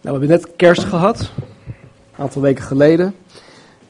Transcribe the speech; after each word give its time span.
Nou, 0.00 0.18
we 0.18 0.26
hebben 0.26 0.40
net 0.40 0.56
kerst 0.56 0.84
gehad, 0.84 1.20
een 1.20 2.22
aantal 2.22 2.42
weken 2.42 2.64
geleden, 2.64 3.14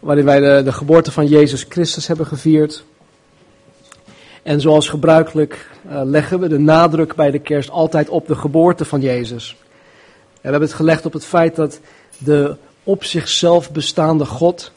waarin 0.01 0.25
wij 0.25 0.41
de, 0.41 0.63
de 0.65 0.73
geboorte 0.73 1.13
van 1.13 1.27
Jezus 1.27 1.67
Christus 1.69 2.07
hebben 2.07 2.27
gevierd. 2.27 2.85
En 4.43 4.61
zoals 4.61 4.89
gebruikelijk 4.89 5.71
uh, 5.87 6.01
leggen 6.05 6.41
we 6.41 6.49
de 6.49 6.59
nadruk 6.59 7.15
bij 7.15 7.31
de 7.31 7.39
kerst 7.39 7.71
altijd 7.71 8.09
op 8.09 8.27
de 8.27 8.35
geboorte 8.35 8.85
van 8.85 9.01
Jezus. 9.01 9.57
En 9.61 9.67
we 10.33 10.51
hebben 10.51 10.69
het 10.69 10.73
gelegd 10.73 11.07
op 11.07 11.13
het 11.13 11.25
feit 11.25 11.57
dat 11.57 11.81
de 12.19 12.57
op 12.83 13.05
zichzelf 13.05 13.73
bestaande 13.73 14.25
God, 14.25 14.73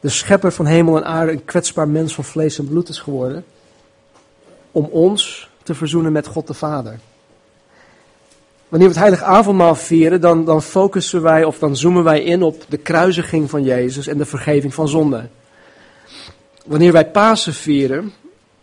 de 0.00 0.08
schepper 0.08 0.52
van 0.52 0.66
hemel 0.66 0.96
en 0.96 1.04
aarde, 1.04 1.32
een 1.32 1.44
kwetsbaar 1.44 1.88
mens 1.88 2.14
van 2.14 2.24
vlees 2.24 2.58
en 2.58 2.68
bloed 2.68 2.88
is 2.88 2.98
geworden, 2.98 3.44
om 4.72 4.84
ons 4.84 5.50
te 5.62 5.74
verzoenen 5.74 6.12
met 6.12 6.26
God 6.26 6.46
de 6.46 6.54
Vader. 6.54 6.98
Wanneer 8.70 8.88
we 8.88 8.94
het 8.94 9.02
heilige 9.02 9.24
avondmaal 9.24 9.74
vieren, 9.74 10.20
dan, 10.20 10.44
dan 10.44 10.62
focussen 10.62 11.22
wij 11.22 11.44
of 11.44 11.58
dan 11.58 11.76
zoomen 11.76 12.04
wij 12.04 12.22
in 12.22 12.42
op 12.42 12.64
de 12.68 12.76
kruisiging 12.76 13.50
van 13.50 13.62
Jezus 13.62 14.06
en 14.06 14.18
de 14.18 14.24
vergeving 14.24 14.74
van 14.74 14.88
zonde. 14.88 15.28
Wanneer 16.66 16.92
wij 16.92 17.10
Pasen 17.10 17.54
vieren, 17.54 18.12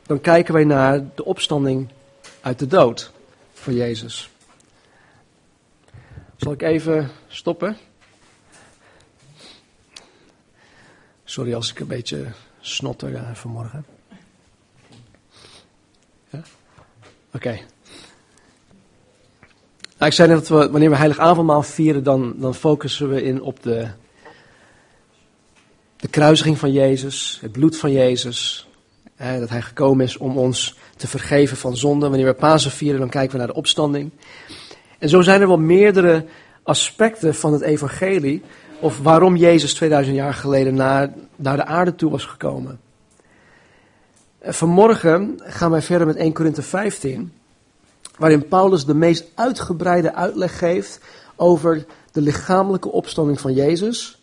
dan 0.06 0.22
kijken 0.22 0.54
wij 0.54 0.64
naar 0.64 1.04
de 1.16 1.26
opstanding 1.26 1.90
uit 2.42 2.60
de 2.60 2.68
dood 2.68 3.12
van 3.54 3.74
Jezus. 3.74 4.30
Zal 6.36 6.52
ik 6.52 6.62
even 6.62 7.10
stoppen? 7.28 7.78
Sorry 11.24 11.54
als 11.54 11.72
ik 11.72 11.80
een 11.80 11.88
beetje 11.88 12.26
snotter 12.60 13.36
vanmorgen. 13.36 13.86
Ja? 16.30 16.42
Oké. 17.34 17.60
Nou, 19.98 20.10
ik 20.10 20.18
zei 20.18 20.28
net 20.28 20.48
dat 20.48 20.48
we, 20.48 20.72
wanneer 20.72 20.90
we 20.90 20.96
heilig 20.96 21.20
avondmaal 21.20 21.64
vieren, 21.64 22.04
dan, 22.04 22.34
dan 22.38 22.56
focussen 22.56 23.10
we 23.10 23.24
in 23.24 23.42
op 23.42 23.64
de, 23.64 23.88
de 25.96 26.08
kruisiging 26.08 26.58
van 26.58 26.72
Jezus, 26.72 27.38
het 27.42 27.52
bloed 27.52 27.78
van 27.78 27.92
Jezus. 27.92 28.68
Hè, 29.16 29.40
dat 29.40 29.50
hij 29.50 29.62
gekomen 29.62 30.06
is 30.06 30.18
om 30.18 30.38
ons 30.38 30.78
te 30.96 31.08
vergeven 31.08 31.58
van 31.58 31.78
zonde. 31.78 32.10
Wanneer 32.10 32.28
we 32.28 32.34
Pasen 32.34 32.72
vieren, 32.72 33.00
dan 33.00 33.10
kijken 33.10 33.32
we 33.32 33.38
naar 33.38 33.48
de 33.48 33.54
opstanding. 33.54 34.12
En 35.00 35.10
zo 35.10 35.22
zijn 35.22 35.42
er 35.42 35.48
wel 35.48 35.60
meerdere 35.60 36.26
aspecten 36.64 37.36
van 37.36 37.54
het 37.54 37.62
evangelie, 37.62 38.42
of 38.80 39.00
waarom 39.00 39.36
Jezus 39.36 39.74
2000 39.74 40.16
jaar 40.16 40.34
geleden 40.34 40.76
naar, 40.76 41.14
naar 41.36 41.58
de 41.58 41.66
aarde 41.66 41.96
toe 41.96 42.12
was 42.12 42.26
gekomen. 42.26 42.80
Vanmorgen 44.42 45.40
gaan 45.44 45.72
wij 45.72 45.82
verder 45.82 46.08
met 46.08 46.16
1 46.16 46.34
Korinthe 46.34 46.62
15 46.62 47.32
waarin 48.18 48.48
Paulus 48.48 48.86
de 48.86 48.94
meest 48.94 49.26
uitgebreide 49.36 50.14
uitleg 50.14 50.58
geeft 50.58 51.00
over 51.36 51.86
de 52.12 52.22
lichamelijke 52.22 52.92
opstanding 52.92 53.42
van 53.42 53.54
Jezus 53.54 54.20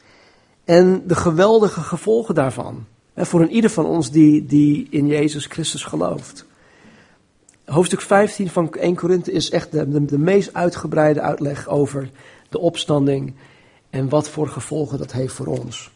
en 0.64 1.02
de 1.06 1.14
geweldige 1.14 1.80
gevolgen 1.80 2.34
daarvan. 2.34 2.86
voor 3.16 3.40
een 3.40 3.50
ieder 3.50 3.70
van 3.70 3.86
ons 3.86 4.10
die, 4.10 4.46
die 4.46 4.86
in 4.90 5.06
Jezus 5.06 5.46
Christus 5.46 5.84
gelooft. 5.84 6.44
Hoofdstuk 7.64 8.00
15 8.00 8.50
van 8.50 8.72
1 8.72 8.94
Korinthe 8.94 9.32
is 9.32 9.50
echt 9.50 9.72
de, 9.72 9.88
de, 9.88 10.04
de 10.04 10.18
meest 10.18 10.54
uitgebreide 10.54 11.20
uitleg 11.20 11.68
over 11.68 12.10
de 12.48 12.58
opstanding 12.58 13.34
en 13.90 14.08
wat 14.08 14.28
voor 14.28 14.48
gevolgen 14.48 14.98
dat 14.98 15.12
heeft 15.12 15.34
voor 15.34 15.46
ons. 15.46 15.90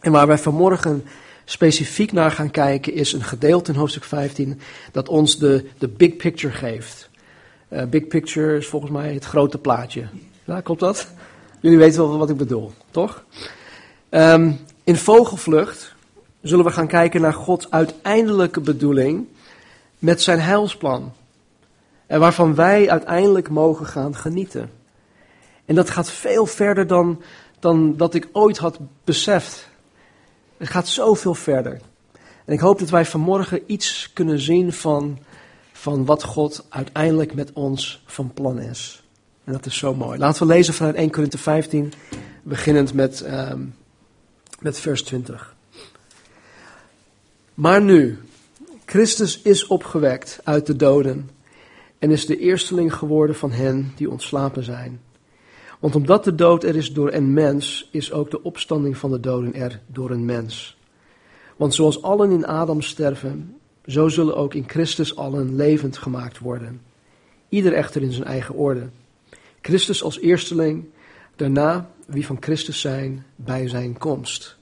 En 0.00 0.12
waar 0.12 0.26
wij 0.26 0.38
vanmorgen 0.38 1.04
specifiek 1.44 2.12
naar 2.12 2.30
gaan 2.30 2.50
kijken 2.50 2.92
is 2.92 3.12
een 3.12 3.22
gedeelte 3.22 3.72
in 3.72 3.78
hoofdstuk 3.78 4.04
15 4.04 4.60
dat 4.92 5.08
ons 5.08 5.38
de, 5.38 5.64
de 5.78 5.88
big 5.88 6.16
picture 6.16 6.54
geeft. 6.54 7.10
Uh, 7.74 7.82
big 7.82 8.06
picture 8.06 8.56
is 8.56 8.66
volgens 8.66 8.92
mij 8.92 9.14
het 9.14 9.24
grote 9.24 9.58
plaatje. 9.58 10.06
Ja, 10.44 10.60
klopt 10.60 10.80
dat? 10.80 11.08
Jullie 11.60 11.78
weten 11.78 12.08
wel 12.08 12.18
wat 12.18 12.30
ik 12.30 12.36
bedoel, 12.36 12.72
toch? 12.90 13.24
Um, 14.10 14.58
in 14.84 14.96
vogelvlucht 14.96 15.94
zullen 16.42 16.64
we 16.64 16.70
gaan 16.70 16.86
kijken 16.86 17.20
naar 17.20 17.32
Gods 17.32 17.70
uiteindelijke 17.70 18.60
bedoeling 18.60 19.26
met 19.98 20.22
zijn 20.22 20.40
heilsplan. 20.40 21.12
En 22.06 22.20
waarvan 22.20 22.54
wij 22.54 22.90
uiteindelijk 22.90 23.48
mogen 23.48 23.86
gaan 23.86 24.16
genieten. 24.16 24.70
En 25.64 25.74
dat 25.74 25.90
gaat 25.90 26.10
veel 26.10 26.46
verder 26.46 26.86
dan, 26.86 27.22
dan 27.58 27.96
dat 27.96 28.14
ik 28.14 28.28
ooit 28.32 28.58
had 28.58 28.78
beseft. 29.04 29.68
Het 30.56 30.68
gaat 30.68 30.88
zoveel 30.88 31.34
verder. 31.34 31.80
En 32.44 32.52
ik 32.52 32.60
hoop 32.60 32.78
dat 32.78 32.90
wij 32.90 33.04
vanmorgen 33.04 33.62
iets 33.66 34.10
kunnen 34.12 34.38
zien 34.38 34.72
van 34.72 35.18
van 35.84 36.04
wat 36.04 36.22
God 36.22 36.66
uiteindelijk 36.68 37.34
met 37.34 37.52
ons 37.52 38.02
van 38.06 38.32
plan 38.32 38.60
is. 38.60 39.02
En 39.44 39.52
dat 39.52 39.66
is 39.66 39.78
zo 39.78 39.94
mooi. 39.94 40.18
Laten 40.18 40.46
we 40.46 40.52
lezen 40.52 40.74
vanuit 40.74 40.94
1 40.94 41.10
Korinthe 41.10 41.38
15, 41.38 41.92
beginnend 42.42 42.94
met, 42.94 43.24
um, 43.26 43.74
met 44.60 44.78
vers 44.78 45.02
20. 45.02 45.54
Maar 47.54 47.82
nu, 47.82 48.18
Christus 48.84 49.42
is 49.42 49.66
opgewekt 49.66 50.40
uit 50.44 50.66
de 50.66 50.76
doden 50.76 51.30
en 51.98 52.10
is 52.10 52.26
de 52.26 52.38
eersteling 52.38 52.94
geworden 52.94 53.36
van 53.36 53.52
hen 53.52 53.92
die 53.96 54.10
ontslapen 54.10 54.62
zijn. 54.62 55.00
Want 55.80 55.94
omdat 55.94 56.24
de 56.24 56.34
dood 56.34 56.64
er 56.64 56.76
is 56.76 56.92
door 56.92 57.12
een 57.12 57.32
mens, 57.32 57.88
is 57.92 58.12
ook 58.12 58.30
de 58.30 58.42
opstanding 58.42 58.96
van 58.96 59.10
de 59.10 59.20
doden 59.20 59.54
er 59.54 59.80
door 59.86 60.10
een 60.10 60.24
mens. 60.24 60.76
Want 61.56 61.74
zoals 61.74 62.02
allen 62.02 62.30
in 62.30 62.46
Adam 62.46 62.80
sterven, 62.80 63.53
zo 63.86 64.08
zullen 64.08 64.36
ook 64.36 64.54
in 64.54 64.68
Christus 64.68 65.16
allen 65.16 65.56
levend 65.56 65.98
gemaakt 65.98 66.38
worden. 66.38 66.80
Ieder 67.48 67.72
echter 67.72 68.02
in 68.02 68.12
zijn 68.12 68.26
eigen 68.26 68.54
orde. 68.54 68.88
Christus 69.60 70.02
als 70.02 70.20
eersteling, 70.20 70.84
daarna 71.36 71.90
wie 72.06 72.26
van 72.26 72.36
Christus 72.40 72.80
zijn 72.80 73.24
bij 73.36 73.68
zijn 73.68 73.98
komst. 73.98 74.56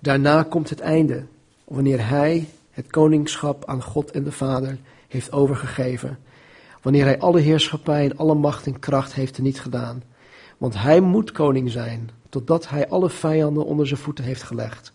Daarna 0.00 0.42
komt 0.42 0.70
het 0.70 0.80
einde, 0.80 1.24
wanneer 1.64 2.08
hij 2.08 2.48
het 2.70 2.86
koningschap 2.90 3.64
aan 3.64 3.82
God 3.82 4.10
en 4.10 4.24
de 4.24 4.32
Vader 4.32 4.78
heeft 5.08 5.32
overgegeven. 5.32 6.18
Wanneer 6.82 7.04
hij 7.04 7.18
alle 7.18 7.40
heerschappij 7.40 8.04
en 8.04 8.16
alle 8.16 8.34
macht 8.34 8.66
en 8.66 8.78
kracht 8.78 9.14
heeft 9.14 9.38
niet 9.38 9.60
gedaan. 9.60 10.02
Want 10.58 10.74
hij 10.74 11.00
moet 11.00 11.32
koning 11.32 11.70
zijn, 11.70 12.10
totdat 12.28 12.68
hij 12.68 12.88
alle 12.88 13.10
vijanden 13.10 13.64
onder 13.64 13.86
zijn 13.86 14.00
voeten 14.00 14.24
heeft 14.24 14.42
gelegd. 14.42 14.92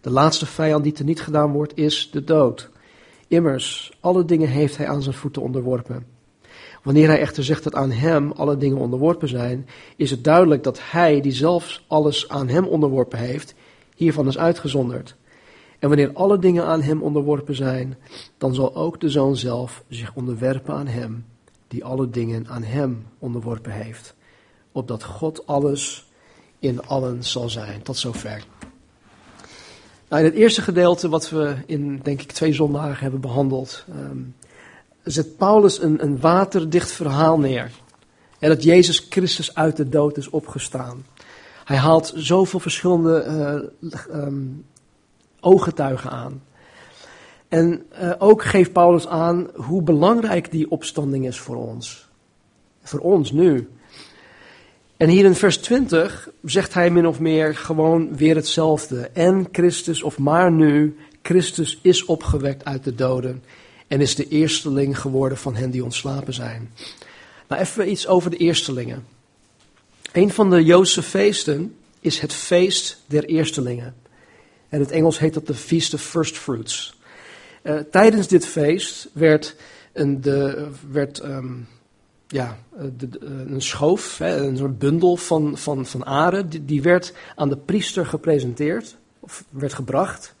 De 0.00 0.10
laatste 0.10 0.46
vijand 0.46 0.84
die 0.84 1.04
niet 1.04 1.22
gedaan 1.22 1.52
wordt, 1.52 1.76
is 1.76 2.10
de 2.10 2.24
dood. 2.24 2.70
Immers, 3.28 3.96
alle 4.00 4.24
dingen 4.24 4.48
heeft 4.48 4.76
hij 4.76 4.88
aan 4.88 5.02
zijn 5.02 5.14
voeten 5.14 5.42
onderworpen. 5.42 6.06
Wanneer 6.82 7.08
hij 7.08 7.20
echter 7.20 7.44
zegt 7.44 7.64
dat 7.64 7.74
aan 7.74 7.90
hem 7.90 8.32
alle 8.32 8.56
dingen 8.56 8.78
onderworpen 8.78 9.28
zijn, 9.28 9.66
is 9.96 10.10
het 10.10 10.24
duidelijk 10.24 10.62
dat 10.62 10.80
hij, 10.90 11.20
die 11.20 11.32
zelfs 11.32 11.84
alles 11.88 12.28
aan 12.28 12.48
hem 12.48 12.64
onderworpen 12.64 13.18
heeft, 13.18 13.54
hiervan 13.96 14.26
is 14.26 14.38
uitgezonderd. 14.38 15.16
En 15.78 15.88
wanneer 15.88 16.12
alle 16.12 16.38
dingen 16.38 16.64
aan 16.64 16.82
hem 16.82 17.02
onderworpen 17.02 17.54
zijn, 17.54 17.96
dan 18.38 18.54
zal 18.54 18.74
ook 18.74 19.00
de 19.00 19.08
zoon 19.08 19.36
zelf 19.36 19.84
zich 19.88 20.14
onderwerpen 20.14 20.74
aan 20.74 20.86
hem, 20.86 21.24
die 21.68 21.84
alle 21.84 22.10
dingen 22.10 22.48
aan 22.48 22.62
hem 22.62 23.06
onderworpen 23.18 23.72
heeft, 23.72 24.14
opdat 24.72 25.04
God 25.04 25.46
alles 25.46 26.10
in 26.58 26.86
allen 26.86 27.24
zal 27.24 27.48
zijn. 27.48 27.82
Tot 27.82 27.96
zover. 27.96 28.46
Nou, 30.08 30.22
in 30.22 30.28
het 30.28 30.38
eerste 30.38 30.62
gedeelte, 30.62 31.08
wat 31.08 31.30
we 31.30 31.54
in, 31.66 32.00
denk 32.02 32.20
ik, 32.20 32.32
twee 32.32 32.52
zondagen 32.52 33.02
hebben 33.02 33.20
behandeld, 33.20 33.84
um, 33.90 34.34
zet 35.02 35.36
Paulus 35.36 35.82
een, 35.82 36.02
een 36.02 36.20
waterdicht 36.20 36.90
verhaal 36.90 37.38
neer. 37.38 37.70
En 38.38 38.48
dat 38.48 38.62
Jezus 38.62 39.06
Christus 39.10 39.54
uit 39.54 39.76
de 39.76 39.88
dood 39.88 40.16
is 40.16 40.28
opgestaan. 40.28 41.04
Hij 41.64 41.76
haalt 41.76 42.12
zoveel 42.16 42.60
verschillende 42.60 43.70
uh, 43.80 44.26
ooggetuigen 45.40 46.10
aan. 46.10 46.42
En 47.48 47.86
uh, 48.00 48.12
ook 48.18 48.44
geeft 48.44 48.72
Paulus 48.72 49.06
aan 49.06 49.50
hoe 49.54 49.82
belangrijk 49.82 50.50
die 50.50 50.70
opstanding 50.70 51.26
is 51.26 51.38
voor 51.38 51.56
ons. 51.56 52.08
Voor 52.82 53.00
ons 53.00 53.32
nu. 53.32 53.68
En 54.96 55.08
hier 55.08 55.24
in 55.24 55.34
vers 55.34 55.56
20 55.56 56.28
zegt 56.44 56.74
hij 56.74 56.90
min 56.90 57.06
of 57.06 57.20
meer 57.20 57.56
gewoon 57.56 58.16
weer 58.16 58.34
hetzelfde. 58.34 59.10
En 59.12 59.48
Christus, 59.52 60.02
of 60.02 60.18
maar 60.18 60.52
nu, 60.52 60.96
Christus 61.22 61.78
is 61.82 62.04
opgewekt 62.04 62.64
uit 62.64 62.84
de 62.84 62.94
doden 62.94 63.42
en 63.86 64.00
is 64.00 64.14
de 64.14 64.28
eersteling 64.28 64.98
geworden 64.98 65.38
van 65.38 65.54
hen 65.54 65.70
die 65.70 65.84
ontslapen 65.84 66.34
zijn. 66.34 66.72
Nou, 67.48 67.62
even 67.62 67.90
iets 67.90 68.06
over 68.06 68.30
de 68.30 68.36
eerstelingen. 68.36 69.06
Een 70.12 70.30
van 70.30 70.50
de 70.50 70.64
Joodse 70.64 71.02
feesten 71.02 71.74
is 72.00 72.18
het 72.18 72.32
feest 72.32 73.02
der 73.06 73.24
eerstelingen. 73.24 73.94
En 74.68 74.78
in 74.78 74.80
het 74.80 74.90
Engels 74.90 75.18
heet 75.18 75.34
dat 75.34 75.46
de 75.46 75.54
Feast 75.54 75.94
of 75.94 76.02
First 76.02 76.36
Fruits. 76.36 76.98
Uh, 77.62 77.78
tijdens 77.90 78.28
dit 78.28 78.46
feest 78.46 79.08
werd, 79.12 79.56
een, 79.92 80.20
de, 80.20 80.68
werd 80.90 81.22
um, 81.22 81.68
ja, 82.26 82.58
eh, 82.78 82.84
eh, 82.84 82.90
een 83.46 83.62
schoof, 83.62 84.18
hè, 84.18 84.36
een 84.36 84.56
soort 84.56 84.78
bundel 84.78 85.16
van, 85.16 85.58
van, 85.58 85.86
van 85.86 86.06
aren, 86.06 86.66
die, 86.66 86.82
werd 86.82 87.12
aan 87.34 87.48
de 87.48 87.56
priester 87.56 88.06
gepresenteerd, 88.06 88.96
of 89.20 89.44
werd 89.50 89.72
gebracht. 89.72 90.34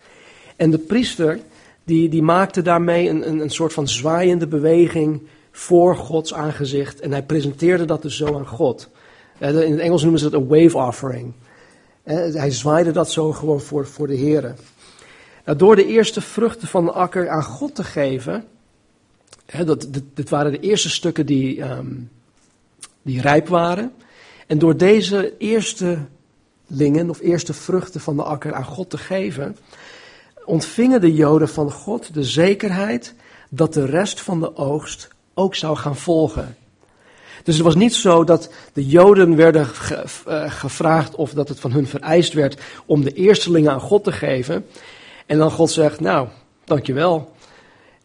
En 0.56 0.70
de 0.70 0.78
priester, 0.78 1.38
die, 1.84 2.08
die 2.08 2.22
maakte 2.22 2.62
daarmee 2.62 3.08
een, 3.08 3.28
een, 3.28 3.38
een 3.38 3.50
soort 3.50 3.72
van 3.72 3.88
zwaaiende 3.88 4.46
beweging 4.46 5.22
voor 5.50 5.96
Gods 5.96 6.34
aangezicht. 6.34 7.00
En 7.00 7.10
hij 7.10 7.22
presenteerde 7.22 7.84
dat 7.84 8.02
dus 8.02 8.16
zo 8.16 8.34
aan 8.34 8.46
God. 8.46 8.88
In 9.38 9.54
het 9.54 9.78
Engels 9.78 10.02
noemen 10.02 10.20
ze 10.20 10.26
het 10.26 10.34
een 10.34 10.46
wave 10.48 10.78
offering. 10.78 11.32
Hij 12.02 12.50
zwaaide 12.50 12.90
dat 12.90 13.10
zo 13.10 13.32
gewoon 13.32 13.60
voor, 13.60 13.86
voor 13.86 14.06
de 14.06 14.14
heren. 14.14 14.56
Nou, 15.44 15.58
door 15.58 15.76
de 15.76 15.86
eerste 15.86 16.20
vruchten 16.20 16.68
van 16.68 16.84
de 16.84 16.92
akker 16.92 17.28
aan 17.28 17.42
God 17.42 17.74
te 17.74 17.84
geven, 17.84 18.44
dat, 19.64 19.86
dit, 19.90 20.02
dit, 20.14 20.28
waren 20.28 20.52
de 20.52 20.60
eerste 20.60 20.90
stukken 20.90 21.26
die, 21.26 21.62
um, 21.62 22.10
die 23.02 23.20
rijp 23.20 23.48
waren. 23.48 23.92
En 24.46 24.58
door 24.58 24.76
deze 24.76 25.34
eerste 25.38 25.98
lingen 26.66 27.10
of 27.10 27.20
eerste 27.20 27.52
vruchten 27.52 28.00
van 28.00 28.16
de 28.16 28.22
akker 28.22 28.54
aan 28.54 28.64
God 28.64 28.90
te 28.90 28.98
geven, 28.98 29.56
ontvingen 30.44 31.00
de 31.00 31.14
Joden 31.14 31.48
van 31.48 31.70
God 31.70 32.14
de 32.14 32.24
zekerheid 32.24 33.14
dat 33.48 33.74
de 33.74 33.84
rest 33.84 34.20
van 34.20 34.40
de 34.40 34.56
oogst 34.56 35.08
ook 35.34 35.54
zou 35.54 35.76
gaan 35.76 35.96
volgen. 35.96 36.56
Dus 37.42 37.54
het 37.54 37.64
was 37.64 37.74
niet 37.74 37.94
zo 37.94 38.24
dat 38.24 38.50
de 38.72 38.86
Joden 38.86 39.36
werden 39.36 39.68
eh, 40.26 40.50
gevraagd 40.50 41.14
of 41.14 41.32
dat 41.32 41.48
het 41.48 41.60
van 41.60 41.72
hun 41.72 41.86
vereist 41.86 42.32
werd 42.32 42.60
om 42.86 43.04
de 43.04 43.12
eerstelingen 43.12 43.72
aan 43.72 43.80
God 43.80 44.04
te 44.04 44.12
geven. 44.12 44.66
En 45.26 45.38
dan 45.38 45.50
God 45.50 45.70
zegt, 45.70 46.00
nou, 46.00 46.28
dankjewel. 46.64 47.34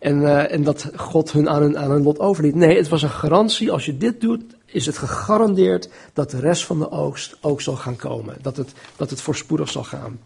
En, 0.02 0.22
uh, 0.22 0.52
en 0.52 0.64
dat 0.64 0.90
God 0.96 1.32
hun 1.32 1.50
aan, 1.50 1.76
hun 1.76 2.04
lot 2.04 2.20
overliet. 2.20 2.56
Nee, 2.56 2.78
het 2.78 2.90
was 2.90 3.02
een 3.02 3.10
garantie. 3.10 3.72
Als 3.72 3.86
je 3.86 3.98
dit 3.98 4.22
doet, 4.22 4.44
is 4.66 4.86
het 4.86 4.98
gegarandeerd 4.98 5.90
dat 6.14 6.32
de 6.32 6.40
rest 6.40 6.66
van 6.66 6.80
de 6.80 6.92
oogst 6.92 7.38
ook 7.42 7.62
zal 7.62 7.76
gaan 7.76 7.96
komen. 7.96 8.38
Dat 8.42 8.58
het, 8.58 8.74
dat 8.96 9.10
het 9.10 9.22
voorspoedig 9.22 9.70
zal 9.70 9.84
gaan. 9.84 10.20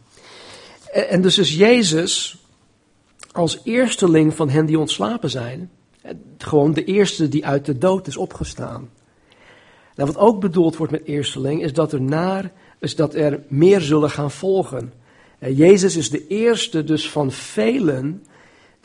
En, 0.91 1.21
dus 1.21 1.37
is 1.37 1.55
Jezus 1.55 2.37
als 3.31 3.61
eersteling 3.63 4.35
van 4.35 4.49
hen 4.49 4.65
die 4.65 4.79
ontslapen 4.79 5.29
zijn, 5.29 5.71
gewoon 6.37 6.73
de 6.73 6.83
eerste 6.83 7.29
die 7.29 7.45
uit 7.45 7.65
de 7.65 7.77
dood 7.77 8.07
is 8.07 8.17
opgestaan. 8.17 8.89
Nou, 9.95 10.11
wat 10.11 10.17
ook 10.17 10.39
bedoeld 10.39 10.75
wordt 10.75 10.91
met 10.91 11.05
eersteling, 11.05 11.63
is 11.63 11.73
dat 11.73 11.93
er, 11.93 12.51
is 12.79 12.95
dat 12.95 13.15
er 13.15 13.43
meer 13.47 13.81
zullen 13.81 14.09
gaan 14.09 14.31
volgen. 14.31 14.93
Jezus 15.39 15.95
is 15.95 16.09
de 16.09 16.27
eerste 16.27 16.83
dus 16.83 17.09
van 17.09 17.31
velen 17.31 18.23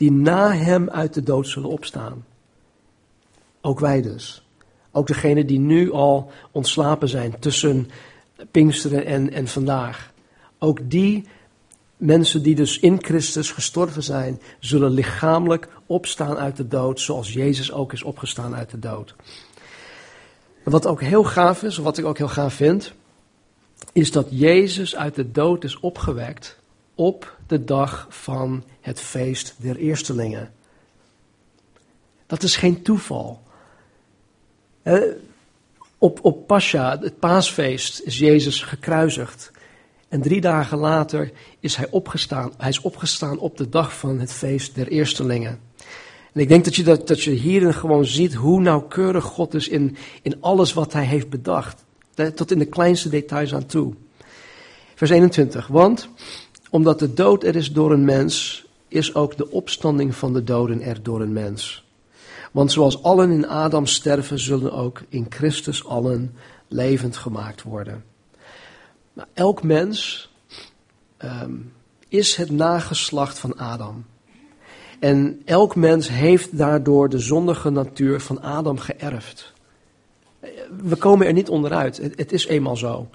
die 0.01 0.11
na 0.11 0.53
hem 0.53 0.89
uit 0.89 1.13
de 1.13 1.23
dood 1.23 1.47
zullen 1.47 1.69
opstaan. 1.69 2.25
Ook 3.61 3.79
wij 3.79 4.01
dus. 4.01 4.45
Ook 4.91 5.07
degenen 5.07 5.47
die 5.47 5.59
nu 5.59 5.91
al 5.91 6.31
ontslapen 6.51 7.09
zijn 7.09 7.39
tussen 7.39 7.89
Pinksteren 8.51 9.05
en, 9.05 9.31
en 9.31 9.47
vandaag. 9.47 10.11
Ook 10.59 10.79
die 10.89 11.27
mensen 11.97 12.43
die 12.43 12.55
dus 12.55 12.79
in 12.79 13.03
Christus 13.03 13.51
gestorven 13.51 14.03
zijn, 14.03 14.41
zullen 14.59 14.91
lichamelijk 14.91 15.67
opstaan 15.85 16.37
uit 16.37 16.57
de 16.57 16.67
dood, 16.67 16.99
zoals 16.99 17.33
Jezus 17.33 17.71
ook 17.71 17.93
is 17.93 18.03
opgestaan 18.03 18.55
uit 18.55 18.69
de 18.69 18.79
dood. 18.79 19.15
Wat 20.63 20.87
ook 20.87 21.01
heel 21.01 21.23
gaaf 21.23 21.63
is, 21.63 21.77
wat 21.77 21.97
ik 21.97 22.05
ook 22.05 22.17
heel 22.17 22.27
gaaf 22.27 22.53
vind, 22.53 22.93
is 23.93 24.11
dat 24.11 24.27
Jezus 24.29 24.95
uit 24.95 25.15
de 25.15 25.31
dood 25.31 25.63
is 25.63 25.79
opgewekt 25.79 26.59
op 26.95 27.39
de 27.51 27.63
dag 27.63 28.07
van 28.09 28.63
het 28.81 28.99
feest 28.99 29.55
der 29.57 29.75
eerstelingen. 29.75 30.53
Dat 32.25 32.43
is 32.43 32.55
geen 32.55 32.81
toeval. 32.81 33.41
op, 35.97 36.19
op 36.21 36.47
Pascha, 36.47 36.99
het 36.99 37.19
paasfeest, 37.19 38.01
is 38.01 38.17
Jezus 38.17 38.61
gekruisigd. 38.61 39.51
En 40.07 40.21
drie 40.21 40.41
dagen 40.41 40.77
later 40.77 41.31
is 41.59 41.75
hij 41.75 41.87
opgestaan. 41.89 42.53
Hij 42.57 42.69
is 42.69 42.81
opgestaan 42.81 43.39
op 43.39 43.57
de 43.57 43.69
dag 43.69 43.97
van 43.97 44.19
het 44.19 44.33
feest 44.33 44.75
der 44.75 44.87
eerstelingen. 44.87 45.59
En 46.33 46.41
ik 46.41 46.47
denk 46.47 46.63
dat 46.63 46.75
je, 46.75 46.83
dat, 46.83 47.07
dat 47.07 47.23
je 47.23 47.31
hierin 47.31 47.73
gewoon 47.73 48.05
ziet 48.05 48.33
hoe 48.33 48.61
nauwkeurig 48.61 49.23
God 49.23 49.53
is 49.53 49.67
in, 49.67 49.97
in 50.21 50.41
alles 50.41 50.73
wat 50.73 50.93
hij 50.93 51.05
heeft 51.05 51.29
bedacht. 51.29 51.83
Tot 52.35 52.51
in 52.51 52.59
de 52.59 52.65
kleinste 52.65 53.09
details 53.09 53.53
aan 53.53 53.65
toe. 53.65 53.93
Vers 54.95 55.11
21. 55.11 55.67
Want 55.67 56.09
omdat 56.71 56.99
de 56.99 57.13
dood 57.13 57.43
er 57.43 57.55
is 57.55 57.71
door 57.71 57.91
een 57.91 58.05
mens, 58.05 58.65
is 58.87 59.15
ook 59.15 59.37
de 59.37 59.51
opstanding 59.51 60.15
van 60.15 60.33
de 60.33 60.43
doden 60.43 60.81
er 60.81 61.03
door 61.03 61.21
een 61.21 61.33
mens. 61.33 61.85
Want 62.51 62.71
zoals 62.71 63.03
allen 63.03 63.31
in 63.31 63.47
Adam 63.47 63.85
sterven, 63.85 64.39
zullen 64.39 64.73
ook 64.73 65.01
in 65.09 65.25
Christus 65.29 65.85
allen 65.85 66.35
levend 66.67 67.17
gemaakt 67.17 67.63
worden. 67.63 68.03
Nou, 69.13 69.27
elk 69.33 69.63
mens 69.63 70.29
um, 71.17 71.73
is 72.07 72.35
het 72.35 72.49
nageslacht 72.49 73.39
van 73.39 73.57
Adam. 73.57 74.05
En 74.99 75.41
elk 75.45 75.75
mens 75.75 76.09
heeft 76.09 76.57
daardoor 76.57 77.09
de 77.09 77.19
zondige 77.19 77.69
natuur 77.69 78.19
van 78.19 78.41
Adam 78.41 78.77
geërfd. 78.77 79.53
We 80.81 80.95
komen 80.95 81.27
er 81.27 81.33
niet 81.33 81.49
onderuit. 81.49 81.97
Het 81.97 82.31
is 82.31 82.47
eenmaal 82.47 82.77
zo. 82.77 83.09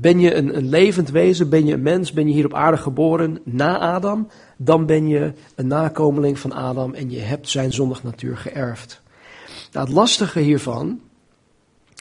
Ben 0.00 0.20
je 0.20 0.34
een, 0.34 0.68
levend 0.68 1.10
wezen, 1.10 1.48
ben 1.48 1.66
je 1.66 1.74
een 1.74 1.82
mens, 1.82 2.12
ben 2.12 2.26
je 2.26 2.32
hier 2.32 2.44
op 2.44 2.54
aarde 2.54 2.76
geboren 2.76 3.40
na 3.44 3.78
Adam, 3.78 4.28
dan 4.56 4.86
ben 4.86 5.08
je 5.08 5.32
een 5.54 5.66
nakomeling 5.66 6.38
van 6.38 6.52
Adam 6.52 6.94
en 6.94 7.10
je 7.10 7.20
hebt 7.20 7.48
zijn 7.48 7.72
zondige 7.72 8.06
natuur 8.06 8.36
geërfd. 8.36 9.02
Nou, 9.72 9.86
het 9.86 9.94
lastige 9.94 10.40
hiervan 10.40 11.00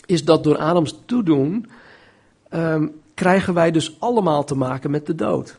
is 0.06 0.26
dat 0.26 0.44
door 0.44 0.58
Adams 0.58 1.00
toedoen 1.06 1.70
um, 2.50 2.92
krijgen 3.14 3.54
wij 3.54 3.72
dus 3.72 4.00
allemaal 4.00 4.44
te 4.44 4.56
maken 4.56 4.92
met 4.92 5.06
de 5.06 5.16
dood. 5.16 5.58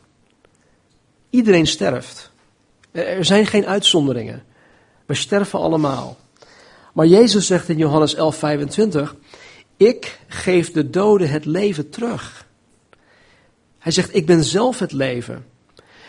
Iedereen 1.29 1.67
sterft. 1.67 2.31
Er 2.91 3.25
zijn 3.25 3.45
geen 3.45 3.65
uitzonderingen. 3.65 4.43
We 5.05 5.13
sterven 5.13 5.59
allemaal. 5.59 6.17
Maar 6.93 7.05
Jezus 7.05 7.47
zegt 7.47 7.69
in 7.69 7.77
Johannes 7.77 8.15
11:25: 8.15 9.18
Ik 9.79 10.19
geef 10.27 10.71
de 10.71 10.89
doden 10.89 11.29
het 11.29 11.45
leven 11.45 11.89
terug. 11.89 12.47
Hij 13.77 13.91
zegt: 13.91 14.15
Ik 14.15 14.25
ben 14.25 14.43
zelf 14.43 14.79
het 14.79 14.91
leven. 14.91 15.45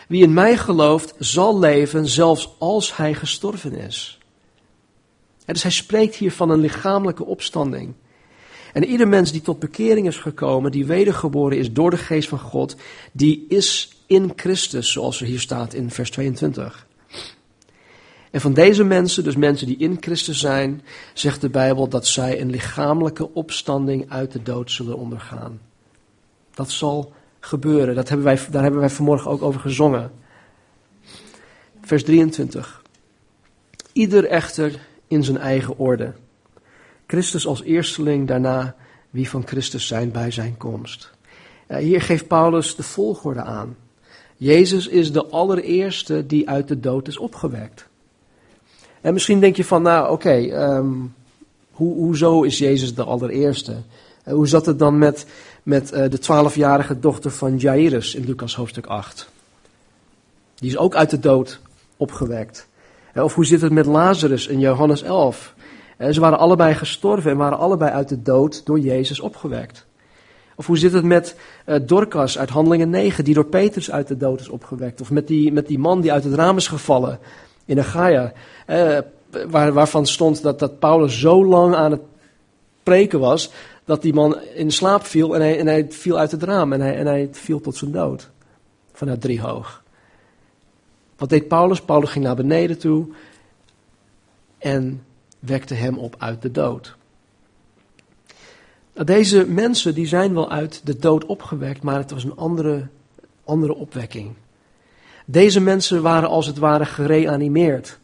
Wie 0.07 0.23
in 0.23 0.33
mij 0.33 0.57
gelooft, 0.57 1.13
zal 1.19 1.59
leven, 1.59 2.07
zelfs 2.07 2.55
als 2.59 2.97
hij 2.97 3.13
gestorven 3.13 3.73
is. 3.73 4.19
dus 5.45 5.61
hij 5.61 5.71
spreekt 5.71 6.15
hier 6.15 6.31
van 6.31 6.49
een 6.49 6.59
lichamelijke 6.59 7.25
opstanding. 7.25 7.93
En 8.73 8.85
ieder 8.85 9.07
mens 9.07 9.31
die 9.31 9.41
tot 9.41 9.59
bekering 9.59 10.07
is 10.07 10.17
gekomen, 10.17 10.71
die 10.71 10.85
wedergeboren 10.85 11.57
is 11.57 11.73
door 11.73 11.89
de 11.89 11.97
geest 11.97 12.29
van 12.29 12.39
God, 12.39 12.75
die 13.11 13.45
is 13.47 13.97
in 14.05 14.31
Christus, 14.35 14.91
zoals 14.91 15.21
er 15.21 15.27
hier 15.27 15.39
staat 15.39 15.73
in 15.73 15.89
vers 15.89 16.11
22. 16.11 16.87
En 18.31 18.41
van 18.41 18.53
deze 18.53 18.83
mensen, 18.83 19.23
dus 19.23 19.35
mensen 19.35 19.67
die 19.67 19.77
in 19.77 19.97
Christus 19.99 20.39
zijn, 20.39 20.81
zegt 21.13 21.41
de 21.41 21.49
Bijbel 21.49 21.87
dat 21.87 22.07
zij 22.07 22.41
een 22.41 22.49
lichamelijke 22.49 23.33
opstanding 23.33 24.09
uit 24.09 24.31
de 24.31 24.43
dood 24.43 24.71
zullen 24.71 24.97
ondergaan. 24.97 25.59
Dat 26.53 26.71
zal 26.71 27.13
gebeuren. 27.39 27.95
Dat 27.95 28.07
hebben 28.07 28.25
wij, 28.25 28.39
daar 28.51 28.61
hebben 28.61 28.79
wij 28.79 28.89
vanmorgen 28.89 29.31
ook 29.31 29.41
over 29.41 29.61
gezongen. 29.61 30.11
Vers 31.81 32.03
23. 32.03 32.81
Ieder 33.93 34.25
echter 34.25 34.79
in 35.07 35.23
zijn 35.23 35.37
eigen 35.37 35.77
orde. 35.77 36.13
Christus 37.07 37.47
als 37.47 37.63
eersteling, 37.63 38.27
daarna 38.27 38.75
wie 39.09 39.29
van 39.29 39.47
Christus 39.47 39.87
zijn 39.87 40.11
bij 40.11 40.31
zijn 40.31 40.57
komst. 40.57 41.11
Hier 41.67 42.01
geeft 42.01 42.27
Paulus 42.27 42.75
de 42.75 42.83
volgorde 42.83 43.41
aan. 43.41 43.77
Jezus 44.37 44.87
is 44.87 45.11
de 45.11 45.25
allereerste 45.25 46.25
die 46.25 46.49
uit 46.49 46.67
de 46.67 46.79
dood 46.79 47.07
is 47.07 47.17
opgewekt. 47.17 47.89
En 49.01 49.13
misschien 49.13 49.39
denk 49.39 49.55
je 49.55 49.65
van, 49.65 49.81
nou 49.81 50.11
oké, 50.11 50.31
ehm, 50.31 50.89
hoe, 51.71 51.93
hoezo 51.95 52.41
is 52.41 52.57
Jezus 52.57 52.95
de 52.95 53.03
allereerste? 53.03 53.75
Hoe 54.23 54.47
zat 54.47 54.65
het 54.65 54.79
dan 54.79 54.97
met, 54.97 55.25
met 55.63 55.93
uh, 55.93 56.09
de 56.09 56.19
twaalfjarige 56.19 56.99
dochter 56.99 57.31
van 57.31 57.57
Jairus 57.57 58.15
in 58.15 58.25
Lucas 58.25 58.55
hoofdstuk 58.55 58.85
8? 58.85 59.29
Die 60.55 60.69
is 60.69 60.77
ook 60.77 60.95
uit 60.95 61.09
de 61.09 61.19
dood 61.19 61.59
opgewekt. 61.97 62.67
Uh, 63.13 63.23
of 63.23 63.35
hoe 63.35 63.45
zit 63.45 63.61
het 63.61 63.71
met 63.71 63.85
Lazarus 63.85 64.47
in 64.47 64.59
Johannes 64.59 65.03
11? 65.03 65.53
ze 66.11 66.19
waren 66.19 66.39
allebei 66.39 66.73
gestorven 66.73 67.31
en 67.31 67.37
waren 67.37 67.57
allebei 67.57 67.91
uit 67.91 68.09
de 68.09 68.21
dood 68.21 68.65
door 68.65 68.79
Jezus 68.79 69.19
opgewekt. 69.19 69.85
Of 70.55 70.65
hoe 70.65 70.77
zit 70.77 70.93
het 70.93 71.03
met 71.03 71.35
Dorcas 71.81 72.37
uit 72.37 72.49
Handelingen 72.49 72.89
9, 72.89 73.23
die 73.23 73.33
door 73.33 73.45
Petrus 73.45 73.91
uit 73.91 74.07
de 74.07 74.17
dood 74.17 74.39
is 74.39 74.49
opgewekt? 74.49 75.01
Of 75.01 75.11
met 75.11 75.27
die, 75.27 75.51
met 75.51 75.67
die 75.67 75.79
man 75.79 76.01
die 76.01 76.11
uit 76.11 76.23
het 76.23 76.33
raam 76.33 76.57
is 76.57 76.67
gevallen 76.67 77.19
in 77.71 77.79
Achaia, 77.79 78.33
uh, 78.67 78.97
waar, 79.47 79.73
waarvan 79.73 80.05
stond 80.05 80.41
dat, 80.41 80.59
dat 80.59 80.79
Paulus 80.79 81.19
zo 81.19 81.45
lang 81.45 81.75
aan 81.75 81.91
het 81.91 82.01
preken 82.83 83.19
was, 83.19 83.51
dat 83.85 84.01
die 84.01 84.13
man 84.13 84.39
in 84.41 84.71
slaap 84.71 85.05
viel 85.05 85.35
en 85.35 85.41
hij, 85.41 85.59
en 85.59 85.67
hij 85.67 85.85
viel 85.89 86.17
uit 86.17 86.31
het 86.31 86.43
raam 86.43 86.73
en 86.73 86.81
hij, 86.81 86.97
en 86.97 87.05
hij 87.05 87.29
viel 87.31 87.61
tot 87.61 87.75
zijn 87.75 87.91
dood. 87.91 88.29
Vanuit 88.93 89.21
driehoog. 89.21 89.83
Wat 91.17 91.29
deed 91.29 91.47
Paulus? 91.47 91.81
Paulus 91.81 92.09
ging 92.09 92.25
naar 92.25 92.35
beneden 92.35 92.77
toe 92.77 93.07
en 94.57 95.03
wekte 95.39 95.73
hem 95.73 95.97
op 95.97 96.15
uit 96.17 96.41
de 96.41 96.51
dood. 96.51 96.95
Nou, 98.93 99.05
deze 99.05 99.45
mensen 99.45 99.93
die 99.93 100.07
zijn 100.07 100.33
wel 100.33 100.51
uit 100.51 100.81
de 100.83 100.97
dood 100.97 101.25
opgewekt, 101.25 101.83
maar 101.83 101.97
het 101.97 102.11
was 102.11 102.23
een 102.23 102.35
andere, 102.35 102.87
andere 103.43 103.75
opwekking. 103.75 104.33
Deze 105.25 105.61
mensen 105.61 106.01
waren 106.01 106.29
als 106.29 106.45
het 106.45 106.57
ware 106.57 106.85
gereanimeerd. 106.85 107.99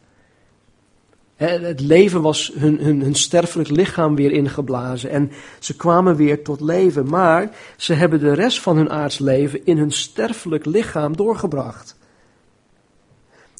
Het 1.36 1.80
leven 1.80 2.22
was 2.22 2.52
hun, 2.54 2.78
hun, 2.78 3.02
hun 3.02 3.14
sterfelijk 3.14 3.68
lichaam 3.68 4.14
weer 4.14 4.32
ingeblazen 4.32 5.10
en 5.10 5.30
ze 5.58 5.76
kwamen 5.76 6.16
weer 6.16 6.42
tot 6.42 6.60
leven. 6.60 7.08
Maar 7.08 7.50
ze 7.76 7.94
hebben 7.94 8.20
de 8.20 8.32
rest 8.32 8.60
van 8.60 8.76
hun 8.76 8.90
aards 8.90 9.18
leven 9.18 9.66
in 9.66 9.78
hun 9.78 9.92
sterfelijk 9.92 10.64
lichaam 10.64 11.16
doorgebracht. 11.16 11.96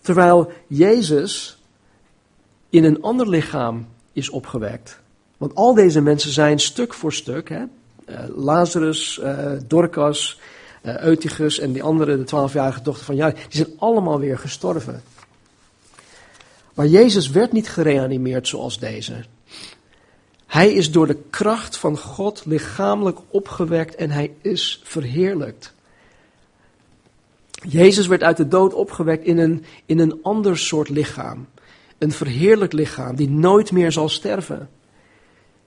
Terwijl 0.03 0.53
Jezus 0.67 1.63
in 2.71 2.85
een 2.85 3.03
ander 3.03 3.29
lichaam 3.29 3.87
is 4.13 4.31
opgewekt. 4.31 5.01
Want 5.37 5.55
al 5.55 5.75
deze 5.75 6.01
mensen 6.01 6.31
zijn 6.31 6.59
stuk 6.59 6.95
voor 6.95 7.13
stuk, 7.13 7.49
hè? 7.49 7.63
Uh, 8.09 8.19
Lazarus, 8.37 9.21
uh, 9.23 9.51
Dorcas, 9.67 10.41
uh, 10.83 10.99
Eutychus 10.99 11.59
en 11.59 11.73
die 11.73 11.83
andere, 11.83 12.17
de 12.17 12.25
twaalfjarige 12.25 12.83
dochter 12.83 13.05
van 13.05 13.17
Jair, 13.17 13.35
die 13.35 13.45
zijn 13.49 13.79
allemaal 13.79 14.19
weer 14.19 14.39
gestorven. 14.39 15.03
Maar 16.75 16.87
Jezus 16.87 17.31
werd 17.31 17.53
niet 17.53 17.69
gereanimeerd 17.69 18.49
zoals 18.49 18.79
deze. 18.79 19.25
Hij 20.47 20.73
is 20.73 20.91
door 20.91 21.07
de 21.07 21.19
kracht 21.31 21.77
van 21.77 21.99
God 21.99 22.43
lichamelijk 22.47 23.19
opgewekt 23.29 23.95
en 23.95 24.11
hij 24.11 24.33
is 24.41 24.81
verheerlijkt. 24.85 25.73
Jezus 27.51 28.07
werd 28.07 28.23
uit 28.23 28.37
de 28.37 28.49
dood 28.49 28.75
opgewekt 28.75 29.25
in 29.25 29.39
een, 29.39 29.65
in 29.87 29.99
een 29.99 30.19
ander 30.23 30.59
soort 30.59 30.89
lichaam. 30.89 31.47
Een 31.99 32.13
verheerlijk 32.13 32.73
lichaam 32.73 33.17
die 33.17 33.31
nooit 33.31 33.73
meer 33.73 33.93
zal 33.93 34.09
sterven. 34.09 34.69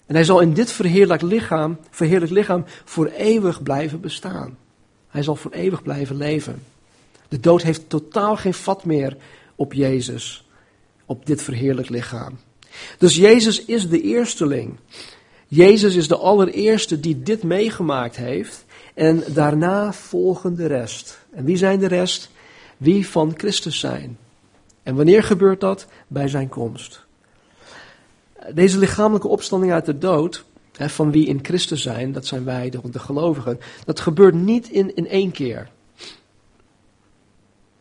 En 0.06 0.16
hij 0.16 0.24
zal 0.24 0.40
in 0.40 0.54
dit 0.54 0.72
verheerlijk 0.72 1.22
lichaam, 1.22 1.78
verheerlijk 1.90 2.32
lichaam 2.32 2.66
voor 2.86 3.06
eeuwig 3.06 3.64
blijven 3.64 4.02
bestaan. 4.02 4.58
Hij 5.12 5.24
zal 5.24 5.36
voor 5.36 5.52
eeuwig 5.52 5.84
blijven 5.84 6.16
leven. 6.16 6.64
De 7.28 7.40
dood 7.40 7.62
heeft 7.62 7.90
totaal 7.90 8.38
geen 8.38 8.54
vat 8.54 8.86
meer 8.86 9.18
op 9.56 9.74
Jezus, 9.74 10.46
op 11.06 11.26
dit 11.26 11.42
verheerlijk 11.42 11.90
lichaam. 11.90 12.38
Dus 12.98 13.16
Jezus 13.16 13.66
is 13.66 13.90
de 13.90 14.02
eersteling. 14.02 14.78
Jezus 15.48 15.96
is 15.96 16.08
de 16.08 16.18
allereerste 16.18 17.00
die 17.00 17.24
dit 17.24 17.44
meegemaakt 17.44 18.16
heeft. 18.16 18.66
En 18.94 19.24
daarna 19.28 19.94
volgen 19.94 20.56
de 20.56 20.66
rest. 20.66 21.20
En 21.32 21.46
wie 21.46 21.58
zijn 21.58 21.80
de 21.80 21.88
rest? 21.88 22.30
Wie 22.78 23.08
van 23.08 23.34
Christus 23.38 23.80
zijn. 23.80 24.18
En 24.84 24.96
wanneer 24.96 25.24
gebeurt 25.24 25.60
dat? 25.60 25.86
Bij 26.08 26.28
zijn 26.28 26.50
komst. 26.50 27.06
Deze 28.54 28.78
lichamelijke 28.78 29.28
opstanding 29.28 29.72
uit 29.72 29.86
de 29.86 29.98
dood, 29.98 30.46
van 30.90 31.12
wie 31.12 31.28
in 31.28 31.40
Christus 31.42 31.82
zijn, 31.82 32.12
dat 32.12 32.26
zijn 32.26 32.44
wij, 32.44 32.70
de, 32.70 32.80
de 32.92 33.00
gelovigen, 33.00 33.60
dat 33.86 34.00
gebeurt 34.00 34.34
niet 34.34 34.70
in, 34.70 34.96
in 34.96 35.08
één 35.08 35.32
keer. 35.32 35.70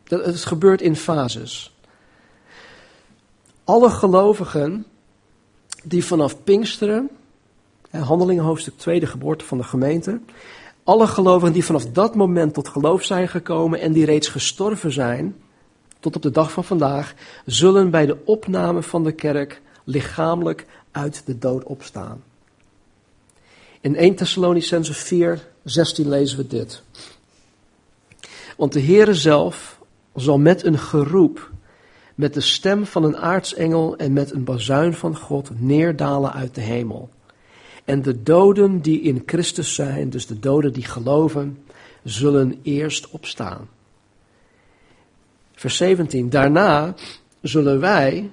Dat, 0.05 0.25
het 0.25 0.45
gebeurt 0.45 0.81
in 0.81 0.97
fases. 0.97 1.75
Alle 3.65 3.91
gelovigen 3.91 4.87
die 5.85 6.05
vanaf 6.05 6.43
Pinksteren, 6.43 7.11
handelingen 7.91 8.45
hoofdstuk 8.45 8.79
2, 8.79 9.01
de 9.01 9.07
geboorte 9.07 9.45
van 9.45 9.59
de 9.59 9.65
gemeente, 9.65 10.21
alle 10.85 11.07
gelovigen 11.07 11.53
die 11.53 11.65
vanaf 11.65 11.87
dat 11.87 12.15
moment 12.15 12.55
tot 12.55 12.69
geloof 12.69 13.05
zijn 13.05 13.29
gekomen 13.29 13.81
en 13.81 13.93
die 13.93 14.05
reeds 14.05 14.29
gestorven 14.29 14.93
zijn, 14.93 15.37
tot 16.01 16.17
op 16.17 16.23
de 16.23 16.31
dag 16.31 16.53
van 16.53 16.65
vandaag, 16.65 17.15
zullen 17.47 17.91
bij 17.91 18.07
de 18.07 18.17
opname 18.25 18.83
van 18.83 19.05
de 19.05 19.13
kerk 19.13 19.63
lichamelijk 19.85 20.67
uit 20.91 21.23
de 21.27 21.39
dood 21.39 21.65
opstaan. 21.65 22.23
In 23.81 23.97
1 23.97 24.15
Thessalonicense 24.15 24.95
4, 24.95 25.47
16 25.65 26.09
lezen 26.09 26.37
we 26.37 26.47
dit. 26.47 26.83
Want 28.57 28.73
de 28.73 28.83
Heere 28.83 29.15
zelf 29.15 29.81
zal 30.15 30.39
met 30.39 30.65
een 30.65 30.79
geroep, 30.79 31.51
met 32.15 32.35
de 32.35 32.41
stem 32.41 32.87
van 32.87 33.05
een 33.05 33.17
aartsengel 33.17 33.97
en 33.97 34.13
met 34.13 34.33
een 34.33 34.45
bazuin 34.45 34.95
van 34.95 35.17
God 35.17 35.51
neerdalen 35.61 36.33
uit 36.33 36.55
de 36.55 36.61
hemel. 36.61 37.09
En 37.85 38.03
de 38.03 38.23
doden 38.23 38.81
die 38.81 39.01
in 39.01 39.23
Christus 39.27 39.75
zijn, 39.75 40.11
dus 40.11 40.27
de 40.27 40.39
doden 40.39 40.73
die 40.73 40.85
geloven, 40.85 41.59
zullen 42.05 42.59
eerst 42.63 43.11
opstaan. 43.11 43.69
Vers 45.53 45.77
17. 45.77 46.31
Daarna 46.31 46.95
zullen 47.43 47.81
wij, 47.81 48.31